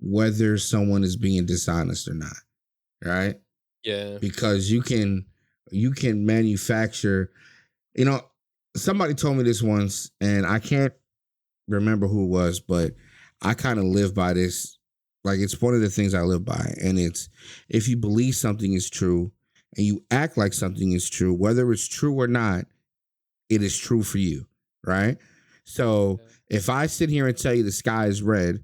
[0.00, 2.36] whether someone is being dishonest or not,
[3.04, 3.36] right?
[3.84, 4.18] Yeah.
[4.20, 5.26] because you can
[5.70, 7.30] you can manufacture
[7.94, 8.20] you know
[8.76, 10.92] somebody told me this once and i can't
[11.68, 12.94] remember who it was but
[13.42, 14.78] i kind of live by this
[15.22, 17.28] like it's one of the things i live by and it's
[17.68, 19.30] if you believe something is true
[19.76, 22.64] and you act like something is true whether it's true or not
[23.48, 24.46] it is true for you
[24.84, 25.16] right
[25.64, 26.18] so
[26.48, 28.62] if i sit here and tell you the sky is red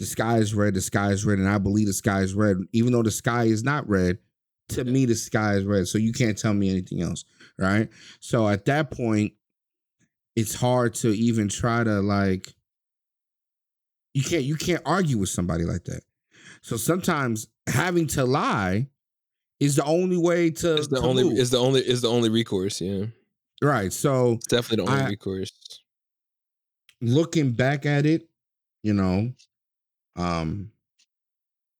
[0.00, 2.56] the sky is red, the sky is red, and I believe the sky is red,
[2.72, 4.18] even though the sky is not red.
[4.70, 7.24] To me, the sky is red, so you can't tell me anything else,
[7.60, 7.88] right?
[8.18, 9.34] So at that point,
[10.34, 12.52] it's hard to even try to like.
[14.14, 16.02] You can't you can't argue with somebody like that.
[16.60, 18.88] So sometimes having to lie
[19.60, 20.74] is the only way to.
[20.74, 21.38] It's the to only move.
[21.38, 23.06] is the only is the only recourse, yeah.
[23.62, 23.92] right.
[23.92, 25.52] So It's definitely the only I- recourse.
[27.00, 28.28] Looking back at it,
[28.82, 29.32] you know,
[30.16, 30.70] um,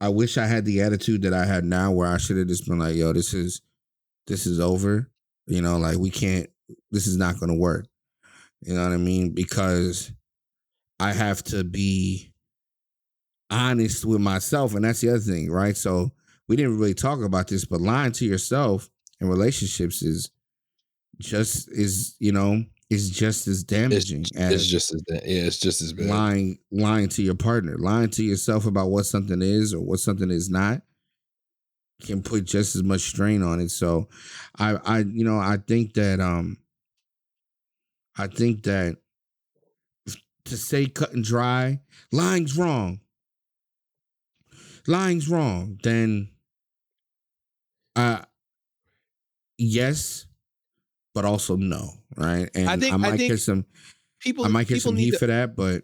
[0.01, 2.69] I wish I had the attitude that I had now where I should have just
[2.69, 3.63] been like, yo, this is
[4.27, 5.11] this is over.
[5.47, 6.49] You know, like we can't
[6.91, 7.87] this is not gonna work.
[8.63, 9.35] You know what I mean?
[9.35, 10.13] Because
[10.99, 12.33] I have to be
[13.51, 14.75] honest with myself.
[14.75, 15.77] And that's the other thing, right?
[15.77, 16.13] So
[16.49, 18.91] we didn't really talk about this, but lying to yourself
[19.21, 20.31] in relationships is
[21.19, 22.65] just is, you know,
[22.95, 25.03] is just as It's, damaging as it's just as.
[25.11, 26.07] Yeah, it's just as bad.
[26.07, 30.31] lying lying to your partner lying to yourself about what something is or what something
[30.31, 30.83] is not
[32.03, 34.09] can put just as much strain on it so
[34.59, 36.59] i i you know i think that um
[38.19, 38.97] i think that
[40.45, 41.81] to say cut and dry
[42.13, 43.01] lying's wrong
[44.87, 46.29] lying's wrong then
[47.97, 48.23] uh
[49.57, 50.27] yes
[51.15, 53.65] but also no right and i, think- I might think get some
[54.21, 55.83] People i might get some need heat to, for that but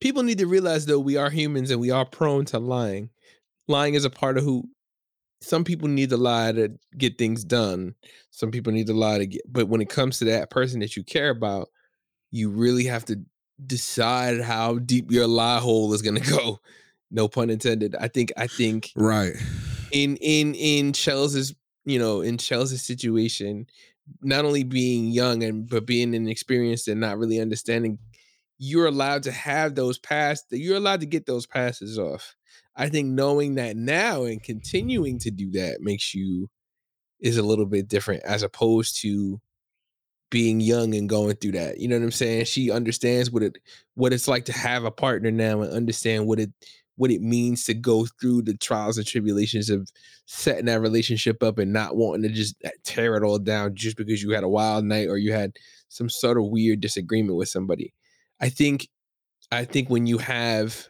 [0.00, 3.10] people need to realize though we are humans and we are prone to lying.
[3.68, 4.68] Lying is a part of who
[5.40, 7.94] some people need to lie to get things done.
[8.30, 10.96] Some people need to lie to get but when it comes to that person that
[10.96, 11.68] you care about,
[12.30, 13.20] you really have to
[13.66, 16.60] decide how deep your lie hole is gonna go.
[17.10, 17.96] No pun intended.
[17.98, 19.34] I think I think right
[19.92, 23.66] in in in Chelsea's you know in Chelsea's situation,
[24.22, 27.98] not only being young and but being inexperienced and not really understanding,
[28.58, 30.42] you're allowed to have those pass.
[30.50, 32.34] You're allowed to get those passes off.
[32.74, 36.48] I think knowing that now and continuing to do that makes you
[37.20, 39.40] is a little bit different as opposed to
[40.30, 41.78] being young and going through that.
[41.78, 42.46] You know what I'm saying?
[42.46, 43.58] She understands what it
[43.94, 46.50] what it's like to have a partner now and understand what it
[46.96, 49.88] what it means to go through the trials and tribulations of
[50.26, 53.96] setting that relationship up and not wanting to just uh, tear it all down just
[53.96, 55.52] because you had a wild night or you had
[55.88, 57.92] some sort of weird disagreement with somebody.
[58.40, 58.88] I think
[59.52, 60.88] I think when you have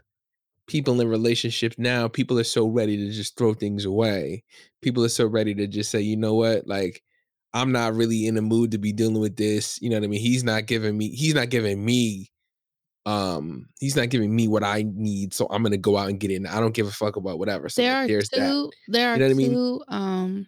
[0.66, 4.42] people in relationships now, people are so ready to just throw things away.
[4.82, 7.02] People are so ready to just say, you know what, like
[7.52, 9.80] I'm not really in the mood to be dealing with this.
[9.80, 10.20] You know what I mean?
[10.20, 12.30] He's not giving me, he's not giving me,
[13.07, 15.32] um, he's not giving me what I need.
[15.32, 16.36] So I'm gonna go out and get it.
[16.36, 17.68] And I don't give a fuck about whatever.
[17.68, 18.50] So there like, are there's that.
[18.50, 19.50] two there are You know what I mean?
[19.52, 20.46] two um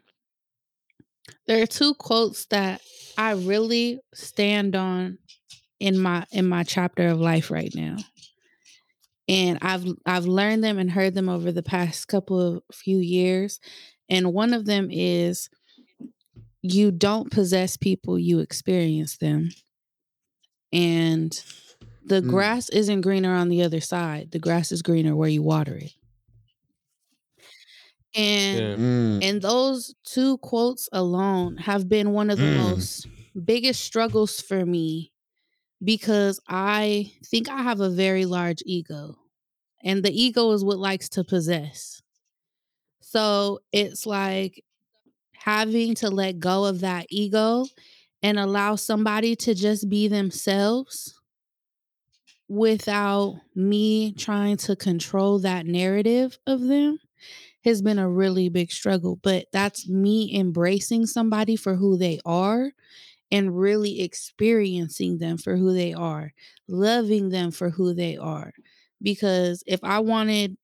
[1.46, 2.82] there are two quotes that
[3.16, 5.18] I really stand on
[5.78, 7.96] in my in my chapter of life right now.
[9.28, 13.60] And I've I've learned them and heard them over the past couple of few years.
[14.10, 15.48] And one of them is
[16.62, 19.50] you don't possess people, you experience them.
[20.72, 21.40] And
[22.08, 22.28] the Mm.
[22.28, 24.30] grass isn't greener on the other side.
[24.32, 25.92] The grass is greener where you water it.
[28.14, 28.76] And Yeah.
[28.76, 32.58] Mm, and those two quotes alone have been one of the Mm.
[32.64, 33.06] most
[33.44, 35.12] biggest struggles for me
[35.84, 39.16] because I think I have a very large ego.
[39.82, 42.02] And the ego is what likes to possess.
[43.00, 44.64] So it's like
[45.34, 47.66] having to let go of that ego
[48.22, 51.17] and allow somebody to just be themselves
[52.48, 56.98] without me trying to control that narrative of them
[57.64, 59.16] has been a really big struggle.
[59.22, 62.72] But that's me embracing somebody for who they are
[63.32, 66.32] and really experiencing them for who they are,
[66.68, 68.52] loving them for who they are.
[69.02, 70.56] Because if I wanted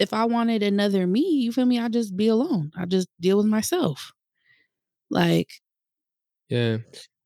[0.00, 2.72] if I wanted another me, you feel me, I just be alone.
[2.76, 4.12] I just deal with myself.
[5.10, 5.50] Like
[6.48, 6.78] Yeah.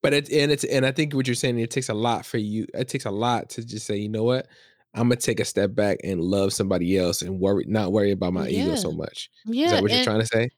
[0.07, 2.39] But it and it's and I think what you're saying, it takes a lot for
[2.39, 2.65] you.
[2.75, 4.47] It takes a lot to just say, you know what?
[4.95, 8.33] I'm gonna take a step back and love somebody else and worry not worry about
[8.33, 9.31] my ego so much.
[9.47, 10.49] yeah, Is that what you're trying to say?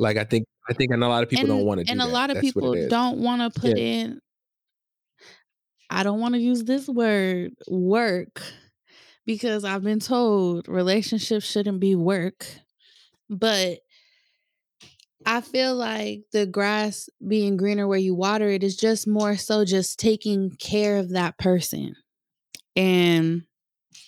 [0.00, 2.00] Like I think I think and a lot of people don't want to do and
[2.00, 2.08] that.
[2.08, 4.20] a lot of That's people don't want to put in
[5.88, 8.42] i don't want to use this word work
[9.24, 12.44] because i've been told relationships shouldn't be work
[13.30, 13.78] but
[15.26, 19.64] i feel like the grass being greener where you water it is just more so
[19.64, 21.94] just taking care of that person.
[22.74, 23.42] And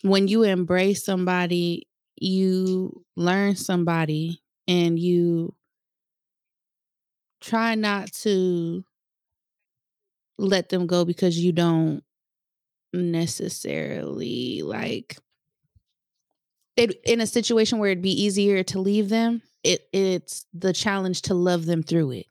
[0.02, 1.88] when you embrace somebody
[2.20, 5.54] you learn somebody and you
[7.40, 8.84] try not to
[10.36, 12.02] let them go because you don't
[12.92, 15.18] necessarily like
[16.76, 21.22] it in a situation where it'd be easier to leave them it it's the challenge
[21.22, 22.26] to love them through it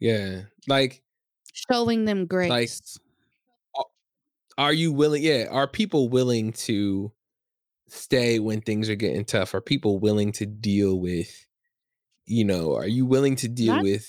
[0.00, 0.42] Yeah.
[0.66, 1.02] Like
[1.52, 2.98] showing them grace
[4.58, 7.12] are you willing yeah, are people willing to
[7.88, 9.54] stay when things are getting tough?
[9.54, 11.46] Are people willing to deal with
[12.26, 14.06] you know, are you willing to deal Not- with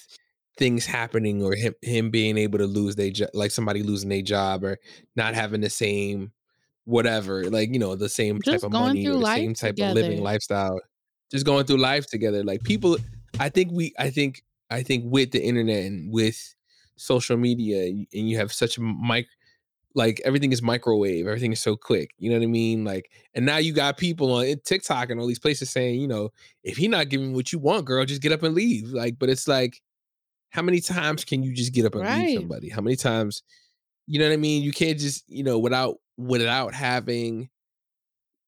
[0.57, 4.21] things happening or him him being able to lose their job like somebody losing their
[4.21, 4.77] job or
[5.15, 6.31] not having the same
[6.85, 9.87] whatever, like you know, the same Just type of money or the same type of
[9.87, 10.79] living lifestyle.
[11.31, 12.43] Just going through life together.
[12.43, 12.97] Like people
[13.39, 16.55] I think we I think I think with the internet and with
[16.97, 19.27] social media and you have such a mic
[19.93, 23.45] like everything is microwave everything is so quick you know what i mean like and
[23.45, 26.29] now you got people on eh, tiktok and all these places saying you know
[26.63, 29.29] if he not giving what you want girl just get up and leave like but
[29.29, 29.81] it's like
[30.49, 32.09] how many times can you just get up and Right.
[32.09, 33.43] leave somebody how many times
[34.07, 37.49] you know what i mean you can't just you know without without having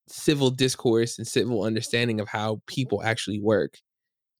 [0.08, 3.78] civil discourse and civil understanding of how people actually work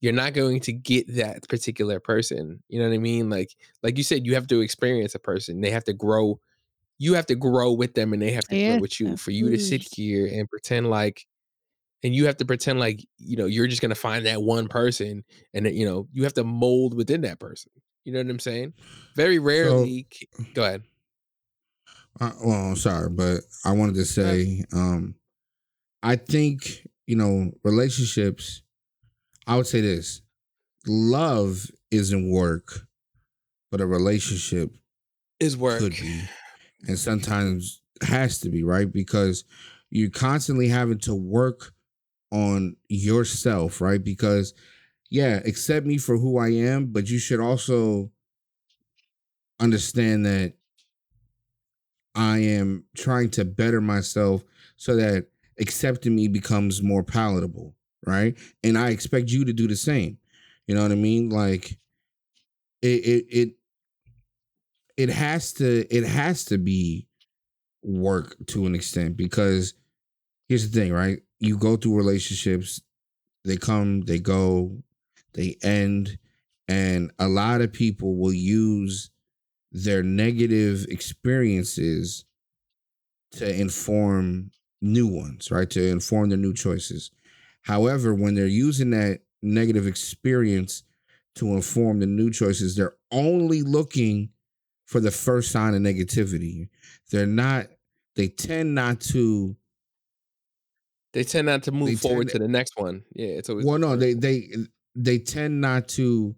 [0.00, 3.30] you're not going to get that particular person you know what i mean?
[3.30, 3.50] Like
[3.82, 6.40] like you said you have to experience a person they have to grow
[6.98, 9.32] you have to grow with them and they have to Yeah, grow with you for
[9.32, 11.26] you to sit here and pretend like
[12.04, 14.68] and you have to pretend like you know you're just going to find that one
[14.68, 15.24] person
[15.54, 17.72] and that, you know you have to mold within that person
[18.04, 18.74] you know what i'm saying?
[19.16, 20.84] Very rarely c- go ahead
[22.20, 25.16] Uh, well, I'm sorry, but I wanted to say, um,
[26.02, 28.62] I think you know relationships.
[29.46, 30.22] I would say this:
[30.86, 32.86] love isn't work,
[33.70, 34.70] but a relationship
[35.40, 36.22] is work could be,
[36.86, 39.44] and sometimes has to be right because
[39.90, 41.72] you're constantly having to work
[42.30, 44.02] on yourself, right?
[44.02, 44.54] Because
[45.10, 48.10] yeah, accept me for who I am, but you should also
[49.60, 50.54] understand that
[52.14, 54.44] I am trying to better myself
[54.76, 55.26] so that
[55.58, 57.74] accepting me becomes more palatable,
[58.06, 58.36] right?
[58.62, 60.18] And I expect you to do the same.
[60.66, 61.28] You know what I mean?
[61.30, 61.78] Like
[62.82, 63.48] it it it
[64.96, 67.06] it has to it has to be
[67.82, 69.74] work to an extent because
[70.48, 71.20] here's the thing, right?
[71.40, 72.80] You go through relationships,
[73.44, 74.82] they come, they go,
[75.34, 76.18] they end,
[76.68, 79.10] and a lot of people will use
[79.74, 82.24] their negative experiences
[83.32, 85.68] to inform new ones, right?
[85.70, 87.10] To inform their new choices.
[87.62, 90.84] However, when they're using that negative experience
[91.36, 94.30] to inform the new choices, they're only looking
[94.86, 96.68] for the first sign of negativity.
[97.10, 97.68] They're not,
[98.16, 99.56] they tend not to
[101.12, 103.04] They tend not to move forward tend- to the next one.
[103.14, 104.50] Yeah, it's always well no they they
[104.94, 106.36] they tend not to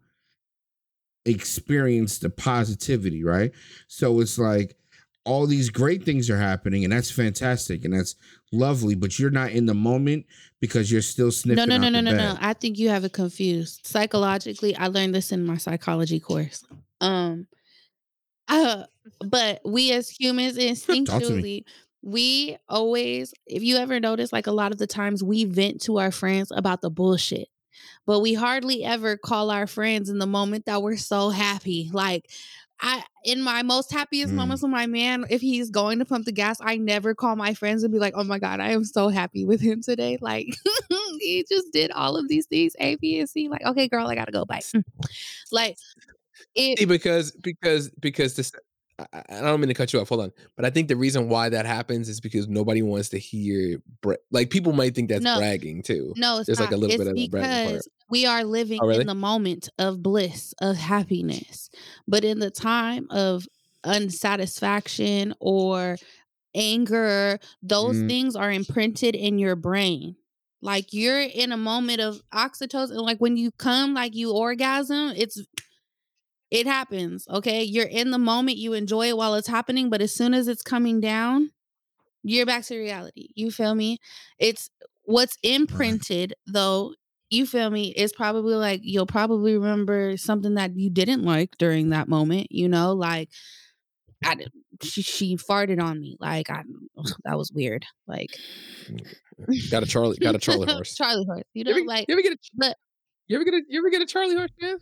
[1.27, 3.53] experience the positivity right
[3.89, 4.77] so it's like
[5.25, 8.15] all these great things are happening and that's fantastic and that's
[8.53, 10.25] lovely but you're not in the moment
[10.61, 12.37] because you're still sniffing No, no, no, no, no, no.
[12.41, 13.87] I think you have it confused.
[13.87, 16.65] Psychologically, I learned this in my psychology course.
[17.01, 17.47] Um,
[18.49, 18.85] uh,
[19.25, 21.65] but we as humans instinctually,
[22.03, 25.99] we always, if you ever notice, like a lot of the times we vent to
[25.99, 27.49] our friends about the bullshit,
[28.07, 31.91] but we hardly ever call our friends in the moment that we're so happy.
[31.93, 32.31] Like,
[32.81, 34.37] I in my most happiest Mm.
[34.37, 37.55] moments with my man, if he's going to pump the gas, I never call my
[37.55, 40.55] friends and be like, "Oh my god, I am so happy with him today." Like
[41.21, 43.49] he just did all of these things, A, B, and C.
[43.49, 44.45] Like, okay, girl, I gotta go.
[44.45, 44.61] Bye.
[45.53, 45.79] like
[46.55, 46.79] it.
[46.79, 48.53] See, because because because this
[48.99, 50.09] I, I don't mean to cut you off.
[50.09, 53.19] Hold on, but I think the reason why that happens is because nobody wants to
[53.19, 55.37] hear bra- like people might think that's No.
[55.39, 56.15] bragging too.
[56.17, 56.77] No, it's There's like not.
[56.77, 57.67] a little it's bit of a bragging part.
[57.75, 59.03] because we are living Oh, really?
[59.03, 61.69] in the moment of bliss, of happiness.
[62.09, 63.47] But in the time of
[63.85, 65.97] unsatisfaction or
[66.55, 68.09] anger, those Mhm.
[68.09, 70.17] things are imprinted in your brain.
[70.63, 72.97] Like you're in a moment of oxytocin.
[73.03, 75.39] Like when you come, like you orgasm, it's
[76.51, 77.27] it happens.
[77.29, 77.63] Okay.
[77.63, 80.63] You're in the moment, you enjoy it while it's happening, but as soon as it's
[80.63, 81.51] coming down,
[82.23, 83.29] you're back to reality.
[83.35, 83.99] You feel me?
[84.39, 84.71] It's
[85.05, 86.95] what's imprinted though,
[87.31, 91.91] you feel me, It's probably like you'll probably remember something that you didn't like during
[91.91, 93.29] that moment, you know, like
[94.25, 94.37] I
[94.83, 96.17] she, she farted on me.
[96.21, 96.63] Like I
[97.25, 97.85] that was weird.
[98.07, 98.31] Like
[98.89, 100.95] mm, Got a Charlie got a Charlie horse.
[100.95, 101.43] Charlie horse.
[101.55, 102.77] You You ever, like you ever get a but-
[103.29, 104.79] you ever get a you ever get a Charlie horse, man?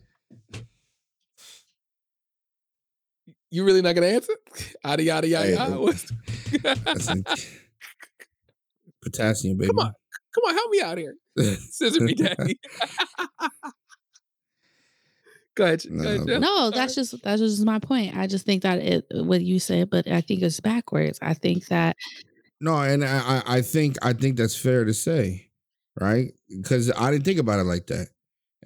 [3.55, 4.33] You really not gonna answer?
[4.85, 5.47] Yada yada yada.
[5.47, 5.81] Hey, yada.
[5.81, 6.13] What's-
[6.65, 7.23] That's Come
[9.01, 9.93] potassium baby on,
[10.35, 11.15] come on, help me out here.
[11.71, 12.59] Scissor me, daddy.
[15.55, 15.83] Go ahead.
[15.85, 16.41] Go ahead No, Jeff.
[16.41, 16.71] No, Sorry.
[16.75, 18.17] that's just that's just my point.
[18.17, 21.21] I just think that it what you said, but I think it's backwards.
[21.23, 21.95] I think that
[22.61, 25.51] No, and I, I I think I think that's fair to say,
[26.01, 26.33] right?
[26.49, 28.09] Because I didn't think about it like that,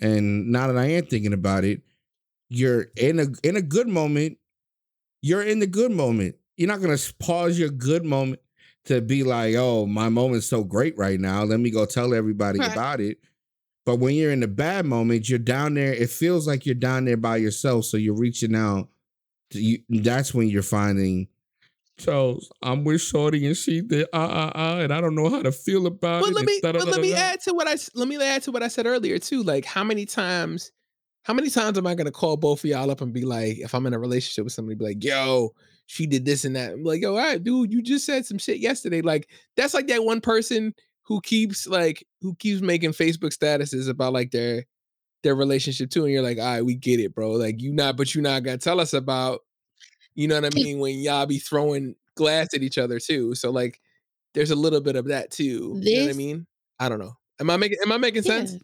[0.00, 1.82] and now that I am thinking about it,
[2.48, 4.38] you're in a in a good moment.
[5.22, 6.36] You're in the good moment.
[6.56, 8.40] You're not gonna pause your good moment
[8.86, 11.44] to be like, "Oh, my moment's so great right now.
[11.44, 12.72] Let me go tell everybody Right.
[12.72, 13.18] about it."
[13.86, 15.94] But when you're in the bad moment, you're down there.
[15.94, 17.84] It feels like you're down there by yourself.
[17.86, 18.88] So you're reaching out.
[19.52, 21.28] To you, that's when you're finding
[21.96, 25.42] Charles, I'm with Shorty and she did uh uh uh, and I don't know how
[25.42, 26.34] to feel about But it.
[26.36, 28.68] let me but let me add to what I let me add to what I
[28.68, 29.42] said earlier too.
[29.42, 30.70] Like how many times
[31.28, 33.74] how many times am I gonna call both of y'all up and be like, if
[33.74, 35.52] I'm in a relationship with somebody, be like, yo,
[35.84, 36.72] she did this and that.
[36.72, 39.02] I'm like, yo, all right, dude, you just said some shit yesterday.
[39.02, 44.14] Like that's like that one person who keeps like who keeps making Facebook statuses about
[44.14, 44.64] like their
[45.22, 47.32] their relationship too, and you're like, all right, we get it, bro.
[47.32, 49.40] Like you not, but you not gonna tell us about,
[50.14, 53.34] you know what I mean, when y'all be throwing glass at each other too.
[53.34, 53.82] So like,
[54.32, 55.78] there's a little bit of that too.
[55.82, 56.46] you know what I mean?
[56.80, 57.18] I don't know.
[57.38, 58.52] Am I making Am I making sense?
[58.52, 58.58] yeah.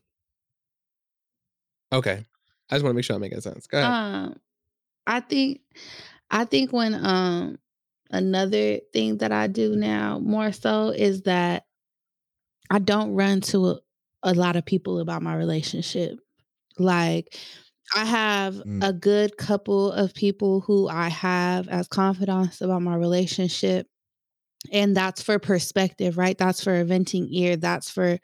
[1.98, 2.24] Okay,
[2.70, 3.66] I just want to make sure I'm making sense.
[3.66, 3.90] Go ahead.
[3.90, 4.36] Um,
[5.06, 5.60] I think,
[6.30, 7.58] I think when um
[8.10, 11.66] another thing that I do now more so is that
[12.70, 13.78] I don't run to a,
[14.22, 16.18] a lot of people about my relationship.
[16.78, 17.38] Like
[17.94, 18.82] I have Mm.
[18.84, 23.88] a good couple of people who I have as confidants about my relationship.
[24.72, 26.38] And that's for perspective, right?
[26.38, 27.56] That's for a venting ear.
[27.56, 28.18] That's for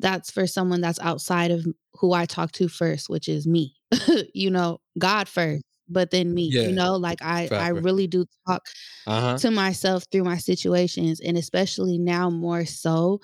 [0.00, 3.77] that's for someone that's outside of who I talk to first, which is me.
[4.34, 6.44] you know, God first, but then me.
[6.48, 6.62] Yeah.
[6.62, 8.66] You know, like I I really do talk
[9.06, 9.38] Uh huh.
[9.38, 13.20] to myself through my situations and especially now more so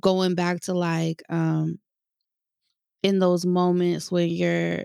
[0.00, 1.78] going back to like um
[3.02, 4.84] in those moments when you're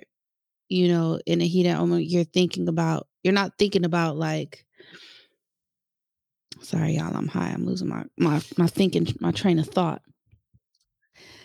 [0.70, 4.66] you know in a heated moment you're thinking about you're not thinking about like
[6.62, 10.02] sorry y'all i'm high i'm losing my my my thinking my train of thought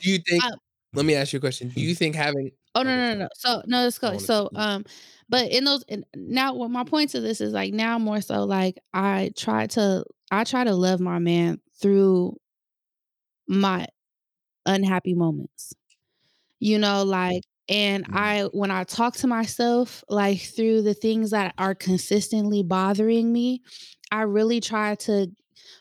[0.00, 0.42] Do you think?
[0.42, 0.56] Uh,
[0.92, 1.68] let me ask you a question.
[1.68, 3.28] Do you think having Oh no, no, no, no.
[3.34, 4.18] So no, let's go.
[4.18, 4.84] So um,
[5.28, 8.44] but in those and now what my point to this is like now more so
[8.44, 12.38] like I try to I try to love my man through
[13.48, 13.86] my
[14.66, 15.74] unhappy moments.
[16.60, 18.16] You know, like and Mhm.
[18.16, 23.62] I when I talk to myself like through the things that are consistently bothering me,
[24.12, 25.28] I really try to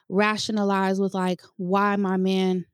[0.10, 2.66] rationalize with like why my man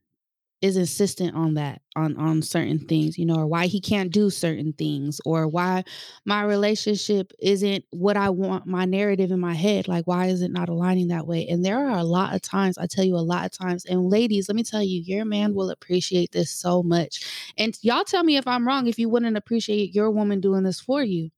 [0.61, 4.29] is insistent on that on on certain things you know or why he can't do
[4.29, 5.83] certain things or why
[6.25, 10.51] my relationship isn't what i want my narrative in my head like why is it
[10.51, 11.47] not aligning that way?
[11.47, 14.09] And there are a lot of times i tell you a lot of times and
[14.09, 17.25] ladies let me tell you your man will appreciate this so much.
[17.57, 20.79] And y'all tell me if i'm wrong if you wouldn't appreciate your woman doing this
[20.79, 21.29] for you.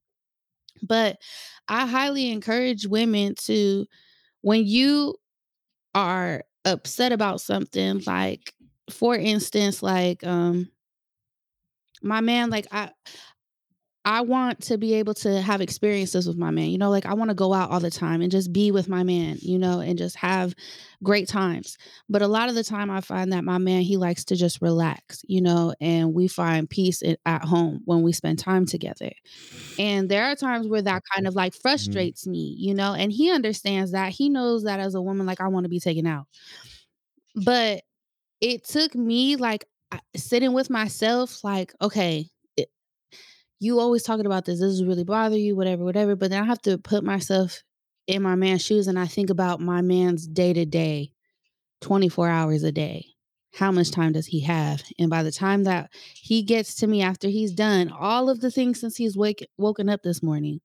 [0.81, 1.17] But
[1.67, 3.85] i highly encourage women to
[4.41, 5.15] when you
[5.95, 8.53] are upset about something like
[8.89, 10.69] for instance like um
[12.01, 12.89] my man like i
[14.05, 17.14] i want to be able to have experiences with my man you know like i
[17.14, 19.80] want to go out all the time and just be with my man you know
[19.80, 20.53] and just have
[21.01, 21.77] great times.
[22.10, 24.61] But a lot of the time i find that my man he likes to just
[24.61, 29.11] relax you know and we find peace at home when we spend time together.
[29.80, 33.31] And there are times where that kind of like frustrates me you know and he
[33.31, 34.11] understands that.
[34.11, 36.26] He knows that as a woman like i want to be taken out.
[37.35, 37.84] But
[38.43, 39.65] it took me like
[40.15, 42.69] sitting with myself like okay it,
[43.59, 46.45] you always talking about this this is really bother you whatever whatever but then i
[46.45, 47.63] have to put myself
[48.07, 51.13] in my man's shoes and i think about my man's day to day
[51.83, 53.05] 24 hours a day.
[53.53, 54.81] How much time does he have?
[54.97, 58.49] And by the time that he gets to me after he's done all of the
[58.49, 60.59] things since he's wake, woken up this morning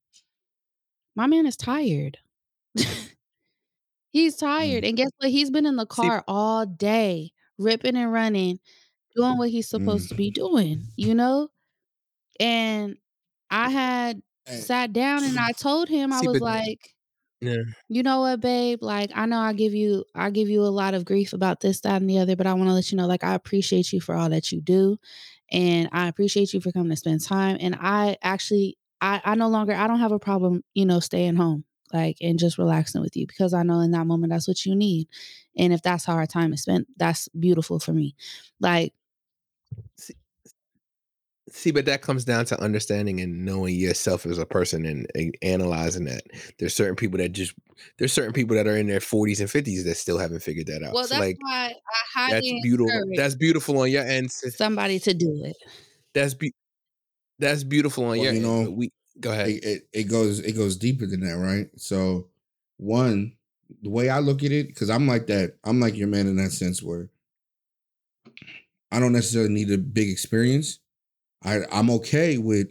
[1.15, 2.17] my man is tired.
[4.11, 4.89] He's tired mm.
[4.89, 5.31] and guess what?
[5.31, 8.59] He's been in the See- car all day ripping and running
[9.17, 10.47] doing what he's supposed to be mm-hmm.
[10.47, 11.49] doing you know?
[12.41, 12.97] And
[13.51, 16.95] i had sat down and i told him i See, was like
[17.41, 17.57] Yeah.
[17.89, 18.83] you know what babe?
[18.83, 21.81] Like i know i give you i give you a lot of grief about this
[21.81, 24.01] that and the other but i want to let you know like i appreciate you
[24.01, 24.99] for all that you do
[25.51, 29.49] and i appreciate you for coming to spend time and i actually i i no
[29.49, 33.17] longer i don't have a problem you know staying home like and just relaxing with
[33.17, 35.09] you because i know in that moment that's what you need
[35.57, 38.15] and if that's how our time is spent that's beautiful for me
[38.61, 38.93] like
[41.51, 45.35] See, but that comes down to understanding and knowing yourself as a person and, and
[45.41, 46.25] analyzing that.
[46.59, 47.55] There's certain people that just
[47.99, 50.83] there's certain people that are in their 40s and 50s that still haven't figured that
[50.83, 50.93] out.
[50.93, 53.03] well So, that's like why i highly that's beautiful.
[53.17, 54.31] That's beautiful on your end.
[54.31, 55.57] somebody to do it
[56.13, 56.55] That's be-
[57.39, 58.47] that's beautiful on Well, your you end.
[58.47, 59.49] know, but we go ahead.
[59.49, 61.69] it, it, it goes it goes deeper than that, right?
[61.77, 62.29] So
[62.77, 63.33] one,
[63.83, 66.37] the way I look at it, because I'm like that, I'm like your man in
[66.37, 67.09] that sense where
[68.91, 70.79] I don't necessarily need a big experience.
[71.45, 72.69] I I'm okay with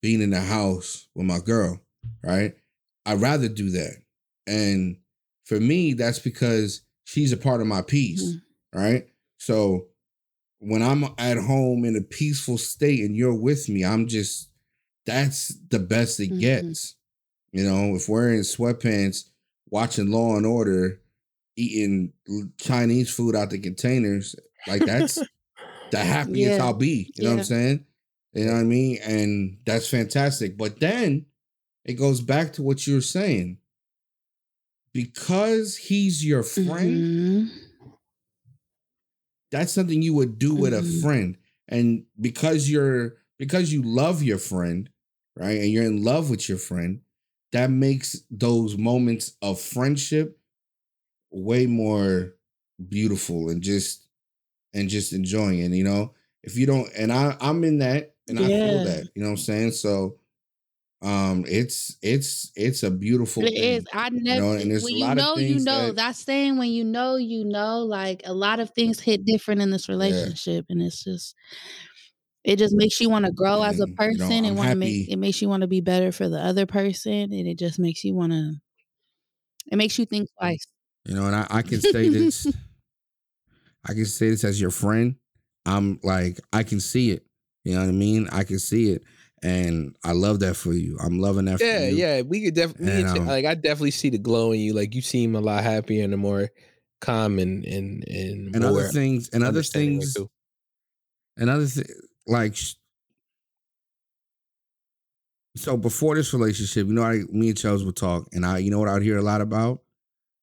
[0.00, 1.80] being in the house with my girl,
[2.24, 2.54] right?
[3.06, 3.96] I'd rather do that.
[4.46, 4.96] And
[5.44, 8.78] for me, that's because she's a part of my peace, mm-hmm.
[8.78, 9.06] right?
[9.38, 9.86] So
[10.58, 14.48] when I'm at home in a peaceful state and you're with me, I'm just
[15.06, 16.40] that's the best it Mhm.
[16.40, 16.94] gets.
[17.52, 19.24] You know, if we're in sweatpants
[19.68, 21.00] watching Law and Order,
[21.56, 22.12] eating
[22.58, 24.34] Chinese food out the containers,
[24.66, 25.16] like that's
[25.90, 26.64] the happiest Yeah.
[26.64, 27.12] I'll be.
[27.16, 27.86] You know what I'm saying?
[28.32, 28.98] You know what I mean?
[29.02, 30.56] And that's fantastic.
[30.56, 31.26] But then
[31.84, 33.58] it goes back to what you were saying.
[34.94, 37.50] Because he's your friend, Mhm.
[39.50, 41.00] that's something you would do with a Mhm.
[41.02, 41.38] friend
[41.68, 44.88] and because you're because you love your friend
[45.36, 47.00] right and you're in love with your friend
[47.52, 50.38] that makes those moments of friendship
[51.30, 52.34] way more
[52.88, 54.08] beautiful and just
[54.74, 58.38] and just enjoying it you know if you don't and i i'm in that and
[58.40, 60.18] i feel that you know what i'm saying so
[61.02, 63.84] um it's it's it's a beautiful It thing is.
[63.92, 64.40] I never.
[64.40, 65.92] know, and there's when a you lot of know, you know.
[65.92, 67.80] that- That's saying when you know, you know.
[67.80, 71.34] Like a lot of things hit different in this relationship, and it's just,
[72.44, 74.70] it just makes you want to grow as a And, you know, person, and want
[74.70, 75.08] to make.
[75.08, 78.02] It makes you want to be better for the other person, and it just makes
[78.02, 78.54] you want to.
[79.70, 80.66] It makes you think twice.
[81.04, 82.46] You know, and I, I can say this.
[83.84, 85.16] I can say this as your friend.
[85.66, 87.24] I'm like, I can see it.
[87.64, 88.28] You know what I mean?
[88.32, 89.02] I can see it.
[89.44, 90.98] And I love that for you.
[91.00, 91.96] I'm loving that yeah, for you.
[91.96, 92.22] yeah.
[92.22, 94.72] We could definitely um, like I definitely see the glow in you.
[94.72, 96.48] Like you seem a lot happier and more
[97.00, 100.16] calm and and and, And more other things, and other things,
[101.36, 101.90] and other things,
[102.26, 102.56] like,
[105.56, 108.70] so before this relationship, you know, I, me and Charles would talk, and I, you
[108.70, 109.80] know what I'd hear a lot about?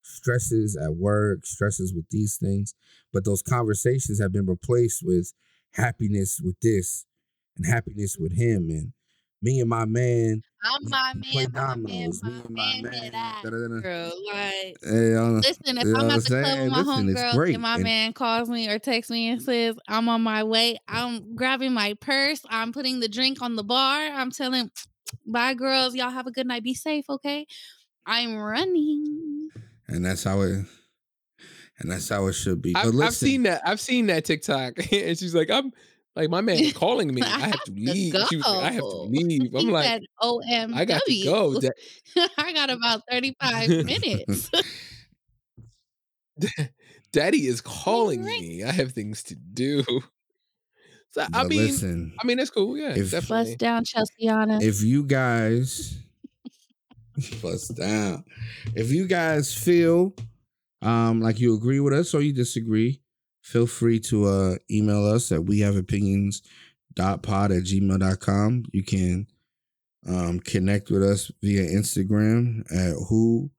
[0.03, 2.73] Stresses at work, stresses with these things.
[3.11, 5.33] But those conversations have been replaced with
[5.73, 7.05] happiness with this
[7.57, 8.93] and happiness with him and
[9.41, 12.23] me and my man I'm my we play man, my man, dominoes.
[12.23, 13.15] Me my and my man, man.
[13.15, 14.13] I girl.
[14.27, 16.77] Like, Hey, uh, listen, if you know I'm what at the I'm club with my
[16.79, 20.09] Listen, it's homegirls and my And- man calls me or texts me and says I'm
[20.09, 24.31] on my way, I'm grabbing my purse, I'm putting the drink on the bar, I'm
[24.31, 24.69] telling,
[25.25, 27.47] bye, girls, y'all have a good night, be safe, okay?
[28.05, 29.47] I'm running.
[29.87, 30.65] and that's how it
[31.79, 32.73] and that's how it should be.
[32.73, 33.61] But I've, listen, I've seen that.
[33.65, 35.71] I've seen that TikTok, and she's like, "I'm
[36.15, 37.21] like my man is calling me.
[37.21, 39.85] I have to to leave." She was like, "I have to leave." I'm He like,
[39.85, 40.75] said, OMW.
[40.75, 41.69] "I got to go." Da-
[42.37, 44.49] I got about 35 minutes.
[47.11, 48.39] Daddy is calling right.
[48.41, 48.63] me.
[48.63, 49.83] I have things to do.
[51.11, 52.77] So I but mean, listen, I mean that's cool.
[52.77, 53.45] Yeah, If- definitely.
[53.51, 54.61] Bust down, Chelseaana.
[54.61, 55.97] if you guys
[57.41, 58.23] bust down,
[58.75, 60.13] if you guys feel
[60.83, 63.01] um like you agree with us or you disagree,
[63.49, 66.41] feel free to uh email us at we have opinions
[66.93, 68.63] dot pod at gmail.com.
[68.71, 69.27] You can
[70.07, 73.49] um connect with us via Instagram at who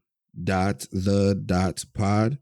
[0.42, 2.38] dot the dot pod.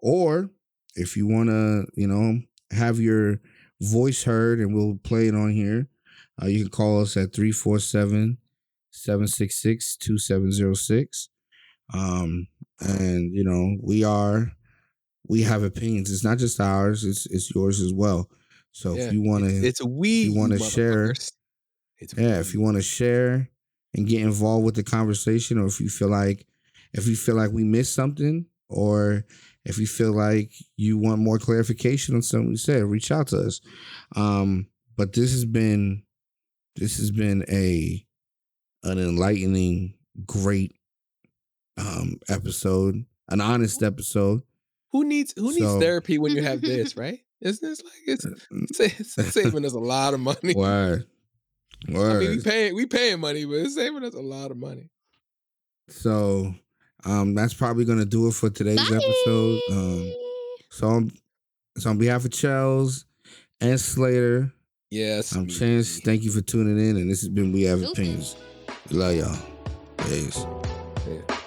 [0.00, 0.50] Or
[0.94, 2.40] if you wanna, you know,
[2.72, 3.40] have your
[3.80, 5.88] voice heard and we'll play it on here.
[6.40, 8.38] Uh, you can call us at 347
[8.90, 11.28] 766 2706.
[11.94, 12.48] Um,
[12.80, 14.52] and, you know, we are,
[15.28, 16.10] we have opinions.
[16.12, 18.30] It's not just ours, it's it's yours as well.
[18.72, 20.24] So Yeah, if you want it's, to, it's a we.
[20.24, 21.10] you wanna share-
[21.98, 23.50] It's yeah, if you want to share
[23.94, 26.46] and get involved with the conversation, or if you feel like,
[26.92, 29.24] if you feel like we missed something, or
[29.64, 33.38] if you feel like you want more clarification on something we said, reach out to
[33.38, 33.60] us.
[34.14, 36.04] Um, but this has been,
[36.76, 38.04] this has been a,
[38.84, 39.94] an enlightening,
[40.26, 40.76] great,
[41.76, 44.42] um, episode, an honest episode.
[44.92, 47.20] Who needs who needs So- therapy when you have this, right?
[47.40, 48.24] Isn't this like it's,
[48.80, 50.54] it's, it's saving us a lot of money?
[50.56, 51.06] Word,
[51.88, 54.90] I mean, we paying we paying money, but it's saving us a lot of money.
[55.88, 56.52] So
[57.04, 59.60] um that's probably gonna do it for today's episode.
[59.70, 60.12] Um
[60.70, 61.12] so on,
[61.78, 63.04] so on behalf of Charles
[63.60, 64.52] and Slater,
[64.90, 65.52] Yes, I'm me.
[65.52, 66.00] Chance.
[66.00, 67.82] Thank you for tuning in, and this has been We Have.
[67.82, 68.36] Opinions.
[68.90, 69.38] We love y'all.
[70.08, 71.37] Peace.